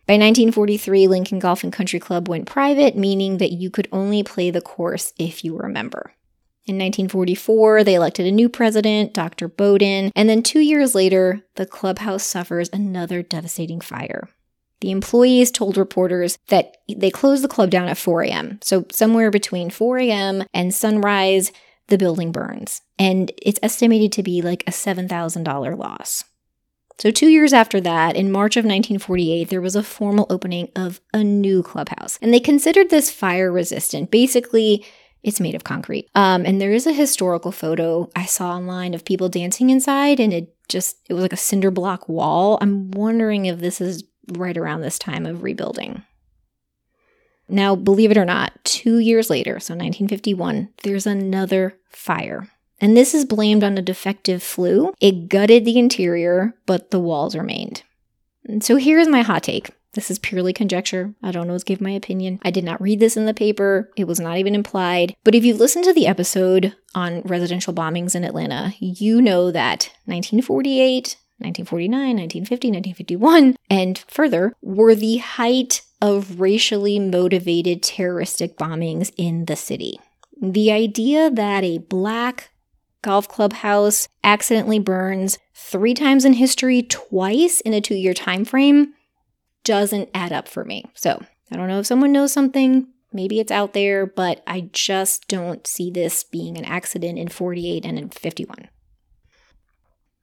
By 0.08 0.14
1943, 0.14 1.06
Lincoln 1.08 1.40
Golf 1.40 1.66
and 1.66 1.74
Country 1.74 2.00
Club 2.00 2.30
went 2.30 2.48
private, 2.48 2.96
meaning 2.96 3.40
that 3.40 3.52
you 3.52 3.70
could 3.70 3.90
only 3.92 4.24
play 4.24 4.52
the 4.52 4.62
course 4.62 5.12
if 5.20 5.44
you 5.44 5.54
were 5.54 5.66
a 5.66 5.70
member. 5.70 6.14
In 6.70 6.76
1944, 6.76 7.84
they 7.84 7.96
elected 7.96 8.28
a 8.28 8.32
new 8.32 8.48
president, 8.48 9.16
Dr. 9.16 9.48
Bowden, 9.48 10.12
and 10.16 10.30
then 10.30 10.44
two 10.44 10.60
years 10.60 10.94
later, 10.94 11.42
the 11.56 11.66
clubhouse 11.66 12.22
suffers 12.22 12.70
another 12.72 13.24
devastating 13.24 13.82
fire. 13.82 14.30
The 14.82 14.92
employees 14.92 15.50
told 15.50 15.78
reporters 15.78 16.38
that 16.50 16.78
they 16.88 17.10
closed 17.10 17.44
the 17.44 17.48
club 17.48 17.72
down 17.72 17.88
at 17.88 17.98
4 17.98 18.22
a.m. 18.22 18.60
So, 18.62 18.86
somewhere 18.92 19.32
between 19.32 19.72
4 19.72 19.98
a.m. 19.98 20.44
and 20.54 20.72
sunrise, 20.72 21.52
the 21.88 21.98
building 21.98 22.32
burns. 22.32 22.84
And 23.00 23.32
it's 23.42 23.60
estimated 23.64 24.12
to 24.12 24.22
be 24.22 24.44
like 24.44 24.64
a 24.68 24.72
$7,000 24.72 25.76
loss. 25.76 26.24
So, 27.00 27.10
two 27.10 27.30
years 27.30 27.52
after 27.52 27.82
that, 27.82 28.16
in 28.16 28.32
March 28.32 28.58
of 28.58 28.66
1948, 28.66 29.50
there 29.50 29.60
was 29.60 29.76
a 29.76 29.82
formal 29.82 30.28
opening 30.30 30.70
of 30.76 31.02
a 31.16 31.24
new 31.24 31.64
clubhouse. 31.64 32.20
And 32.22 32.32
they 32.32 32.40
considered 32.40 32.92
this 32.92 33.10
fire 33.10 33.52
resistant. 33.52 34.12
Basically, 34.12 34.86
it's 35.24 35.40
made 35.40 35.56
of 35.56 35.64
concrete. 35.64 36.10
Um, 36.16 36.46
and 36.46 36.62
there 36.62 36.72
is 36.72 36.88
a 36.88 36.94
historical 36.94 37.52
photo 37.52 38.10
I 38.16 38.26
saw 38.26 38.56
online 38.56 38.94
of 38.94 39.06
people 39.06 39.30
dancing 39.30 39.70
inside, 39.70 40.20
and 40.20 40.34
it 40.34 40.56
just, 40.68 40.98
it 41.10 41.14
was 41.14 41.22
like 41.22 41.34
a 41.34 41.38
cinder 41.38 41.72
block 41.72 42.08
wall. 42.08 42.58
I'm 42.62 42.92
wondering 42.92 43.46
if 43.46 43.60
this 43.60 43.82
is 43.82 44.04
right 44.34 44.58
around 44.58 44.82
this 44.82 45.00
time 45.00 45.26
of 45.26 45.44
rebuilding. 45.44 46.04
Now, 47.50 47.76
believe 47.76 48.12
it 48.12 48.18
or 48.18 48.26
not, 48.26 48.54
two 48.64 49.00
years 49.00 49.30
later, 49.30 49.60
so 49.60 49.74
1951, 49.74 50.70
there's 50.84 51.08
another 51.08 51.76
fire. 51.90 52.48
And 52.80 52.96
this 52.96 53.14
is 53.14 53.26
blamed 53.26 53.64
on 53.64 53.78
a 53.78 53.82
defective 53.82 54.42
flue. 54.42 54.94
It 55.02 55.28
gutted 55.28 55.66
the 55.66 55.80
interior, 55.80 56.56
but 56.66 56.92
the 56.92 57.00
walls 57.00 57.36
remained. 57.36 57.84
And 58.46 58.64
so 58.64 58.78
here's 58.78 59.08
my 59.08 59.22
hot 59.22 59.44
take. 59.44 59.72
This 59.94 60.12
is 60.12 60.20
purely 60.20 60.54
conjecture. 60.54 61.16
I 61.24 61.32
don't 61.32 61.48
always 61.48 61.64
give 61.64 61.82
my 61.82 61.92
opinion. 61.92 62.40
I 62.44 62.52
did 62.52 62.64
not 62.64 62.82
read 62.82 63.00
this 63.00 63.18
in 63.18 63.26
the 63.26 63.34
paper. 63.34 63.92
It 63.96 64.06
was 64.06 64.20
not 64.20 64.38
even 64.38 64.54
implied. 64.54 65.16
But 65.24 65.36
if 65.36 65.44
you 65.44 65.54
listen 65.56 65.82
to 65.84 65.94
the 65.94 66.08
episode 66.08 66.76
on 66.94 67.22
residential 67.22 67.74
bombings 67.74 68.16
in 68.16 68.24
Atlanta, 68.24 68.74
you 68.80 69.22
know 69.22 69.52
that 69.52 69.92
1948, 70.06 71.18
1949, 71.40 72.18
1950, 72.18 72.68
1951, 72.68 73.56
and 73.70 73.98
further 74.08 74.54
were 74.62 74.94
the 74.94 75.18
height 75.18 75.82
of 76.02 76.40
racially 76.40 77.00
motivated 77.00 77.82
terroristic 77.82 78.58
bombings 78.58 79.12
in 79.18 79.46
the 79.46 79.56
city. 79.56 80.00
The 80.42 80.72
idea 80.72 81.30
that 81.32 81.64
a 81.64 81.80
black 81.80 82.52
golf 83.02 83.28
club 83.28 83.54
house 83.54 84.08
accidentally 84.24 84.80
burns 84.80 85.38
three 85.54 85.94
times 85.94 86.26
in 86.26 86.34
history, 86.34 86.84
twice 86.84 87.62
in 87.62 87.74
a 87.74 87.82
two 87.82 87.96
year 87.96 88.14
time 88.14 88.46
frame, 88.46 88.94
doesn't 89.70 90.10
add 90.16 90.34
up 90.34 90.48
for 90.48 90.66
me. 90.66 90.84
So 90.96 91.22
I 91.52 91.56
don't 91.56 91.68
know 91.68 91.78
if 91.78 91.86
someone 91.86 92.12
knows 92.12 92.34
something. 92.34 92.88
Maybe 93.14 93.40
it's 93.40 93.52
out 93.52 93.74
there, 93.74 94.08
but 94.08 94.42
I 94.48 94.70
just 94.72 95.28
don't 95.28 95.68
see 95.68 95.92
this 95.92 96.24
being 96.24 96.58
an 96.58 96.66
accident 96.66 97.20
in 97.20 97.28
48 97.28 97.86
and 97.86 98.00
in 98.00 98.10
51. 98.10 98.68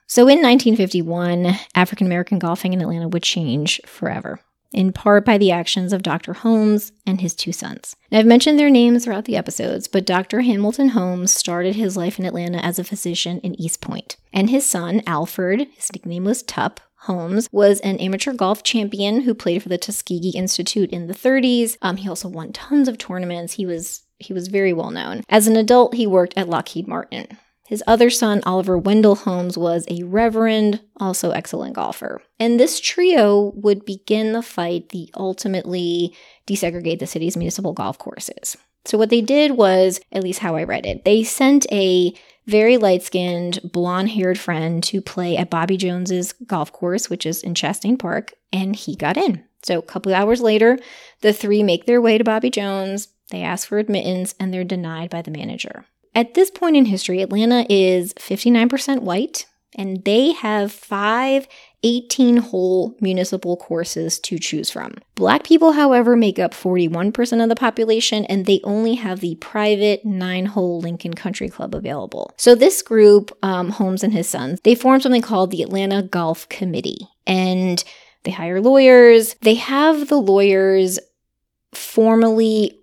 So 0.08 0.22
in 0.22 0.42
1951, 0.42 1.54
African 1.76 2.08
American 2.08 2.40
golfing 2.40 2.72
in 2.72 2.80
Atlanta 2.80 3.06
would 3.06 3.22
change 3.22 3.80
forever 3.86 4.40
in 4.72 4.92
part 4.92 5.24
by 5.24 5.38
the 5.38 5.52
actions 5.52 5.92
of 5.92 6.02
Dr. 6.02 6.32
Holmes 6.32 6.90
and 7.06 7.20
his 7.20 7.32
two 7.32 7.52
sons. 7.52 7.94
Now, 8.10 8.18
I've 8.18 8.26
mentioned 8.26 8.58
their 8.58 8.68
names 8.68 9.04
throughout 9.04 9.26
the 9.26 9.36
episodes, 9.36 9.86
but 9.86 10.04
Dr. 10.04 10.40
Hamilton 10.40 10.88
Holmes 10.88 11.32
started 11.32 11.76
his 11.76 11.96
life 11.96 12.18
in 12.18 12.26
Atlanta 12.26 12.58
as 12.64 12.80
a 12.80 12.84
physician 12.84 13.38
in 13.40 13.58
East 13.60 13.80
Point. 13.80 14.16
And 14.32 14.50
his 14.50 14.66
son, 14.66 15.02
Alfred, 15.06 15.68
his 15.76 15.92
nickname 15.92 16.24
was 16.24 16.42
Tup, 16.42 16.80
Holmes 17.06 17.48
was 17.50 17.80
an 17.80 17.98
amateur 17.98 18.32
golf 18.32 18.62
champion 18.62 19.22
who 19.22 19.34
played 19.34 19.62
for 19.62 19.68
the 19.68 19.78
Tuskegee 19.78 20.36
Institute 20.36 20.90
in 20.90 21.06
the 21.06 21.14
30s. 21.14 21.76
Um, 21.82 21.96
he 21.96 22.08
also 22.08 22.28
won 22.28 22.52
tons 22.52 22.88
of 22.88 22.98
tournaments. 22.98 23.54
He 23.54 23.66
was 23.66 24.02
he 24.18 24.32
was 24.32 24.48
very 24.48 24.72
well 24.72 24.90
known. 24.90 25.22
As 25.28 25.46
an 25.46 25.56
adult, 25.56 25.94
he 25.94 26.06
worked 26.06 26.34
at 26.36 26.48
Lockheed 26.48 26.88
Martin. 26.88 27.26
His 27.66 27.82
other 27.86 28.10
son, 28.10 28.42
Oliver 28.46 28.78
Wendell 28.78 29.16
Holmes, 29.16 29.58
was 29.58 29.84
a 29.88 30.04
reverend, 30.04 30.80
also 30.98 31.32
excellent 31.32 31.74
golfer. 31.74 32.22
And 32.38 32.60
this 32.60 32.78
trio 32.80 33.52
would 33.56 33.84
begin 33.84 34.32
the 34.32 34.42
fight 34.42 34.90
that 34.90 35.08
ultimately 35.16 36.14
desegregate 36.46 37.00
the 37.00 37.08
city's 37.08 37.36
municipal 37.36 37.72
golf 37.72 37.98
courses. 37.98 38.56
So, 38.84 38.96
what 38.96 39.10
they 39.10 39.20
did 39.20 39.52
was, 39.52 40.00
at 40.12 40.22
least 40.22 40.38
how 40.38 40.54
I 40.54 40.62
read 40.62 40.86
it, 40.86 41.04
they 41.04 41.24
sent 41.24 41.66
a 41.72 42.14
very 42.46 42.76
light 42.76 43.02
skinned, 43.02 43.60
blonde 43.64 44.10
haired 44.10 44.38
friend 44.38 44.82
to 44.84 45.00
play 45.00 45.36
at 45.36 45.50
Bobby 45.50 45.76
Jones's 45.76 46.32
golf 46.32 46.72
course, 46.72 47.10
which 47.10 47.26
is 47.26 47.42
in 47.42 47.54
Chastain 47.54 47.98
Park, 47.98 48.32
and 48.52 48.76
he 48.76 48.94
got 48.94 49.16
in. 49.16 49.44
So, 49.62 49.78
a 49.78 49.82
couple 49.82 50.14
hours 50.14 50.40
later, 50.40 50.78
the 51.22 51.32
three 51.32 51.62
make 51.62 51.86
their 51.86 52.00
way 52.00 52.18
to 52.18 52.24
Bobby 52.24 52.50
Jones. 52.50 53.08
They 53.30 53.42
ask 53.42 53.66
for 53.66 53.78
admittance 53.78 54.34
and 54.38 54.54
they're 54.54 54.62
denied 54.62 55.10
by 55.10 55.22
the 55.22 55.32
manager. 55.32 55.84
At 56.14 56.34
this 56.34 56.50
point 56.50 56.76
in 56.76 56.86
history, 56.86 57.20
Atlanta 57.20 57.66
is 57.68 58.14
59% 58.14 59.00
white, 59.02 59.46
and 59.74 60.04
they 60.04 60.32
have 60.32 60.72
five 60.72 61.48
18 61.82 62.38
hole 62.38 62.96
municipal 63.00 63.56
courses 63.56 64.18
to 64.20 64.38
choose 64.38 64.70
from. 64.70 64.94
Black 65.14 65.44
people, 65.44 65.72
however, 65.72 66.16
make 66.16 66.38
up 66.38 66.52
41% 66.52 67.42
of 67.42 67.48
the 67.48 67.54
population, 67.54 68.24
and 68.26 68.46
they 68.46 68.60
only 68.64 68.94
have 68.94 69.20
the 69.20 69.36
private 69.36 70.04
nine 70.04 70.46
hole 70.46 70.80
Lincoln 70.80 71.14
Country 71.14 71.48
Club 71.48 71.74
available. 71.74 72.32
So, 72.36 72.54
this 72.54 72.82
group, 72.82 73.36
um, 73.42 73.70
Holmes 73.70 74.02
and 74.02 74.12
his 74.12 74.28
sons, 74.28 74.60
they 74.62 74.74
formed 74.74 75.02
something 75.02 75.22
called 75.22 75.50
the 75.50 75.62
Atlanta 75.62 76.02
Golf 76.02 76.48
Committee. 76.48 77.08
And 77.26 77.82
they 78.24 78.32
hire 78.32 78.60
lawyers. 78.60 79.34
They 79.42 79.54
have 79.54 80.08
the 80.08 80.16
lawyers 80.16 80.98
formally 81.72 82.80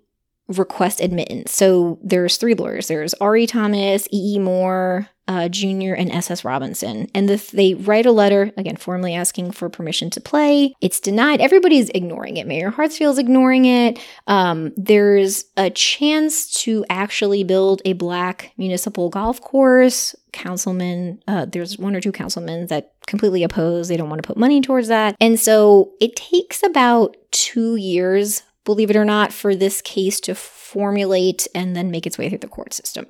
request 0.48 1.00
admittance. 1.00 1.52
So 1.52 1.98
there's 2.02 2.36
three 2.36 2.54
lawyers. 2.54 2.88
There's 2.88 3.14
Ari 3.14 3.46
Thomas, 3.46 4.06
E.E. 4.10 4.38
Moore, 4.38 5.08
uh, 5.26 5.48
Jr., 5.48 5.94
and 5.94 6.10
S.S. 6.10 6.44
Robinson. 6.44 7.08
And 7.14 7.28
the, 7.28 7.36
they 7.52 7.74
write 7.74 8.06
a 8.06 8.12
letter, 8.12 8.52
again, 8.56 8.76
formally 8.76 9.14
asking 9.14 9.52
for 9.52 9.68
permission 9.68 10.10
to 10.10 10.20
play. 10.20 10.74
It's 10.80 11.00
denied. 11.00 11.40
Everybody's 11.40 11.90
ignoring 11.90 12.36
it. 12.36 12.46
Mayor 12.46 12.70
Hartsfield's 12.70 13.18
ignoring 13.18 13.64
it. 13.64 13.98
Um, 14.26 14.72
there's 14.76 15.44
a 15.56 15.70
chance 15.70 16.52
to 16.62 16.84
actually 16.90 17.44
build 17.44 17.82
a 17.84 17.94
black 17.94 18.52
municipal 18.56 19.08
golf 19.08 19.40
course. 19.40 20.14
Councilmen, 20.32 21.22
uh, 21.28 21.46
there's 21.46 21.78
one 21.78 21.94
or 21.94 22.00
two 22.00 22.12
councilmen 22.12 22.66
that 22.66 22.92
completely 23.06 23.44
oppose. 23.44 23.88
They 23.88 23.96
don't 23.96 24.10
want 24.10 24.22
to 24.22 24.26
put 24.26 24.36
money 24.36 24.60
towards 24.60 24.88
that. 24.88 25.16
And 25.20 25.38
so 25.38 25.92
it 26.00 26.16
takes 26.16 26.62
about 26.62 27.16
two 27.30 27.76
years 27.76 28.42
believe 28.64 28.90
it 28.90 28.96
or 28.96 29.04
not, 29.04 29.32
for 29.32 29.54
this 29.54 29.80
case 29.82 30.18
to 30.20 30.34
formulate 30.34 31.46
and 31.54 31.76
then 31.76 31.90
make 31.90 32.06
its 32.06 32.18
way 32.18 32.28
through 32.28 32.38
the 32.38 32.48
court 32.48 32.72
system. 32.72 33.06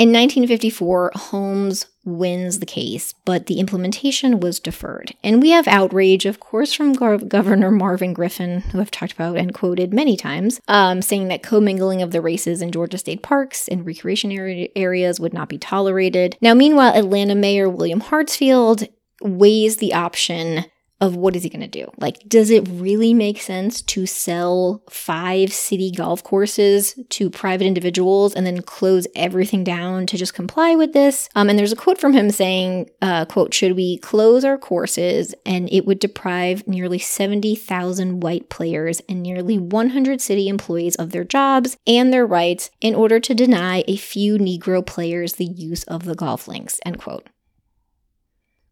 In 0.00 0.08
1954, 0.12 1.12
Holmes 1.14 1.84
wins 2.06 2.60
the 2.60 2.64
case, 2.64 3.12
but 3.26 3.44
the 3.44 3.60
implementation 3.60 4.40
was 4.40 4.58
deferred. 4.58 5.14
And 5.22 5.42
we 5.42 5.50
have 5.50 5.68
outrage, 5.68 6.24
of 6.24 6.40
course, 6.40 6.72
from 6.72 6.94
Governor 6.94 7.70
Marvin 7.70 8.14
Griffin, 8.14 8.62
who 8.62 8.80
I've 8.80 8.90
talked 8.90 9.12
about 9.12 9.36
and 9.36 9.52
quoted 9.52 9.92
many 9.92 10.16
times, 10.16 10.58
um, 10.68 11.02
saying 11.02 11.28
that 11.28 11.42
commingling 11.42 12.00
of 12.00 12.12
the 12.12 12.22
races 12.22 12.62
in 12.62 12.72
Georgia 12.72 12.96
state 12.96 13.22
parks 13.22 13.68
and 13.68 13.84
recreation 13.84 14.32
areas 14.74 15.20
would 15.20 15.34
not 15.34 15.50
be 15.50 15.58
tolerated. 15.58 16.34
Now, 16.40 16.54
meanwhile, 16.54 16.94
Atlanta 16.94 17.34
Mayor 17.34 17.68
William 17.68 18.00
Hartsfield 18.00 18.88
weighs 19.20 19.76
the 19.76 19.92
option 19.92 20.64
of 21.00 21.16
what 21.16 21.34
is 21.34 21.42
he 21.42 21.48
going 21.48 21.60
to 21.60 21.66
do? 21.66 21.90
Like, 21.98 22.20
does 22.28 22.50
it 22.50 22.68
really 22.70 23.14
make 23.14 23.40
sense 23.40 23.80
to 23.82 24.06
sell 24.06 24.82
five 24.90 25.52
city 25.52 25.90
golf 25.90 26.22
courses 26.22 26.94
to 27.10 27.30
private 27.30 27.66
individuals 27.66 28.34
and 28.34 28.46
then 28.46 28.60
close 28.62 29.06
everything 29.16 29.64
down 29.64 30.06
to 30.06 30.16
just 30.16 30.34
comply 30.34 30.74
with 30.74 30.92
this? 30.92 31.28
Um, 31.34 31.48
and 31.48 31.58
there's 31.58 31.72
a 31.72 31.76
quote 31.76 31.98
from 31.98 32.12
him 32.12 32.30
saying, 32.30 32.90
uh, 33.00 33.24
quote, 33.24 33.54
should 33.54 33.76
we 33.76 33.98
close 33.98 34.44
our 34.44 34.58
courses 34.58 35.34
and 35.46 35.72
it 35.72 35.86
would 35.86 35.98
deprive 35.98 36.68
nearly 36.68 36.98
70,000 36.98 38.20
white 38.20 38.50
players 38.50 39.00
and 39.08 39.22
nearly 39.22 39.58
100 39.58 40.20
city 40.20 40.48
employees 40.48 40.96
of 40.96 41.10
their 41.10 41.24
jobs 41.24 41.76
and 41.86 42.12
their 42.12 42.26
rights 42.26 42.70
in 42.80 42.94
order 42.94 43.18
to 43.20 43.34
deny 43.34 43.82
a 43.88 43.96
few 43.96 44.36
Negro 44.36 44.84
players 44.84 45.34
the 45.34 45.44
use 45.44 45.84
of 45.84 46.04
the 46.04 46.14
golf 46.14 46.46
links, 46.46 46.80
end 46.84 46.98
quote. 46.98 47.28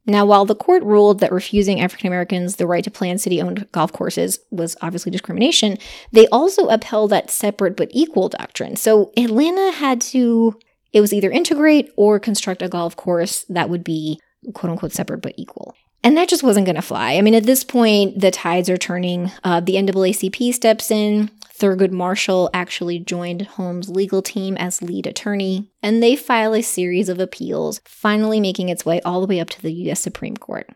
Now, 0.09 0.25
while 0.25 0.47
the 0.47 0.55
court 0.55 0.83
ruled 0.85 1.21
that 1.21 1.31
refusing 1.31 1.81
African 1.81 2.07
Americans 2.07 2.57
the 2.57 2.67
right 2.67 2.83
to 2.83 2.91
play 2.91 3.11
on 3.11 3.19
city 3.19 3.43
owned 3.43 3.71
golf 3.73 3.93
courses 3.93 4.39
was 4.51 4.75
obviously 4.81 5.13
discrimination, 5.13 5.77
they 6.13 6.27
also 6.29 6.67
upheld 6.69 7.11
that 7.11 7.31
separate 7.31 7.77
but 7.77 7.91
equal 7.93 8.31
doctrine. 8.31 8.75
So 8.77 9.13
Atlanta 9.19 9.71
had 9.71 10.01
to, 10.01 10.59
it 10.95 11.03
was 11.03 11.13
either 11.13 11.31
integrate 11.31 11.91
or 11.97 12.19
construct 12.19 12.63
a 12.63 12.69
golf 12.71 12.97
course 12.97 13.45
that 13.51 13.69
would 13.69 13.85
be 13.85 14.19
quote 14.55 14.71
unquote 14.71 14.93
separate 14.93 15.21
but 15.21 15.35
equal. 15.37 15.75
And 16.09 16.17
that 16.17 16.31
just 16.31 16.43
wasn't 16.43 16.65
going 16.65 16.77
to 16.77 16.81
fly. 16.81 17.17
I 17.17 17.21
mean, 17.21 17.35
at 17.35 17.45
this 17.45 17.63
point, 17.63 18.19
the 18.19 18.31
tides 18.31 18.71
are 18.71 18.79
turning. 18.79 19.31
Uh, 19.45 19.61
the 19.61 19.75
NAACP 19.75 20.55
steps 20.55 20.91
in. 20.91 21.31
Thurgood 21.53 21.91
Marshall 21.91 22.49
actually 22.55 22.99
joined 22.99 23.43
Holmes' 23.43 23.91
legal 23.91 24.23
team 24.23 24.57
as 24.57 24.81
lead 24.81 25.07
attorney, 25.07 25.71
and 25.83 26.03
they 26.03 26.17
file 26.17 26.55
a 26.55 26.63
series 26.63 27.11
of 27.11 27.21
appeals, 27.21 27.83
finally 27.85 28.41
making 28.41 28.71
its 28.71 28.87
way 28.87 29.03
all 29.03 29.21
the 29.21 29.27
way 29.27 29.39
up 29.39 29.51
to 29.51 29.61
the 29.61 29.71
U.S. 29.85 30.01
Supreme 30.01 30.39
Court. 30.39 30.71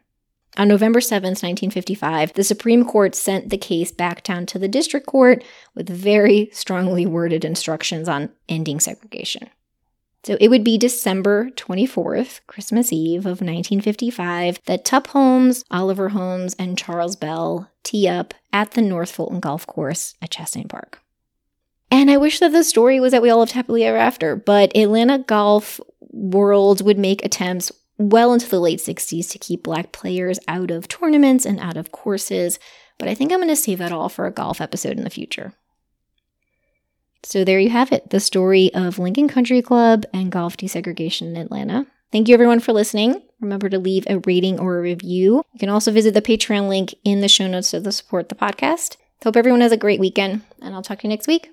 On 0.59 0.69
November 0.69 1.01
7, 1.01 1.29
1955, 1.29 2.35
the 2.35 2.45
Supreme 2.45 2.85
Court 2.85 3.15
sent 3.15 3.49
the 3.49 3.57
case 3.57 3.91
back 3.91 4.23
down 4.23 4.45
to 4.45 4.59
the 4.59 4.69
district 4.69 5.07
court 5.07 5.43
with 5.75 5.89
very 5.89 6.51
strongly 6.53 7.07
worded 7.07 7.43
instructions 7.43 8.07
on 8.07 8.29
ending 8.51 8.81
segregation. 8.81 9.49
So 10.25 10.37
it 10.41 10.49
would 10.49 10.63
be 10.63 10.79
December 10.79 11.51
24th, 11.57 12.41
Christmas 12.47 12.93
Eve 12.93 13.21
of 13.21 13.41
1955, 13.41 14.61
that 14.67 14.85
Tup 14.85 15.09
Holmes, 15.09 15.65
Oliver 15.71 16.11
Holmes, 16.11 16.55
and 16.59 16.79
Charles 16.79 17.17
Bell 17.17 17.71
tee 17.83 18.07
up 18.07 18.33
at 18.53 18.73
the 18.73 18.83
North 18.83 19.11
Fulton 19.11 19.41
Golf 19.41 19.67
Course 19.67 20.15
at 20.23 20.31
Chastain 20.31 20.69
Park. 20.69 21.01
And 21.91 22.11
I 22.11 22.17
wish 22.17 22.39
that 22.39 22.53
the 22.53 22.65
story 22.65 23.01
was 23.01 23.13
that 23.13 23.21
we 23.21 23.31
all 23.31 23.41
lived 23.41 23.53
happily 23.53 23.85
ever 23.85 23.99
after, 23.99 24.37
but 24.37 24.75
Atlanta 24.77 25.19
golf 25.19 25.81
world 26.01 26.83
would 26.83 26.99
make 26.99 27.25
attempts 27.25 27.73
well 27.99 28.33
into 28.33 28.49
the 28.49 28.61
late 28.61 28.79
60s 28.79 29.31
to 29.31 29.39
keep 29.39 29.63
black 29.65 29.93
players 29.93 30.39
out 30.49 30.71
of 30.71 30.89
tournaments 30.89 31.45
and 31.45 31.59
out 31.59 31.77
of 31.77 31.93
courses, 31.93 32.59
but 32.99 33.09
I 33.09 33.15
think 33.15 33.33
I'm 33.33 33.39
going 33.41 33.49
to 33.49 33.57
save 33.57 33.79
that 33.79 33.93
all 33.93 34.09
for 34.09 34.27
a 34.27 34.33
golf 34.33 34.61
episode 34.61 34.97
in 34.97 35.05
the 35.05 35.11
future. 35.11 35.53
So 37.25 37.45
there 37.45 37.61
you 37.61 37.71
have 37.71 37.93
it 37.93 38.11
the 38.11 38.21
story 38.21 38.73
of 38.75 38.99
Lincoln 38.99 39.29
Country 39.29 39.63
Club 39.63 40.05
and 40.13 40.31
golf 40.31 40.57
desegregation 40.57 41.29
in 41.29 41.37
Atlanta. 41.37 41.87
Thank 42.11 42.29
you 42.29 42.35
everyone 42.35 42.61
for 42.61 42.73
listening. 42.73 43.23
Remember 43.41 43.69
to 43.69 43.79
leave 43.79 44.05
a 44.09 44.19
rating 44.21 44.61
or 44.61 44.79
a 44.79 44.83
review. 44.83 45.43
You 45.53 45.59
can 45.59 45.71
also 45.71 45.91
visit 45.91 46.15
the 46.15 46.23
Patreon 46.23 46.69
link 46.69 46.95
in 47.05 47.21
the 47.21 47.29
show 47.29 47.47
notes 47.47 47.71
to 47.71 47.91
support 47.91 48.29
the 48.29 48.35
podcast. 48.35 48.97
Hope 49.25 49.37
everyone 49.37 49.61
has 49.61 49.73
a 49.73 49.77
great 49.77 50.01
weekend, 50.01 50.43
and 50.61 50.75
I'll 50.75 50.83
talk 50.83 50.99
to 50.99 51.05
you 51.05 51.09
next 51.09 51.27
week. 51.27 51.51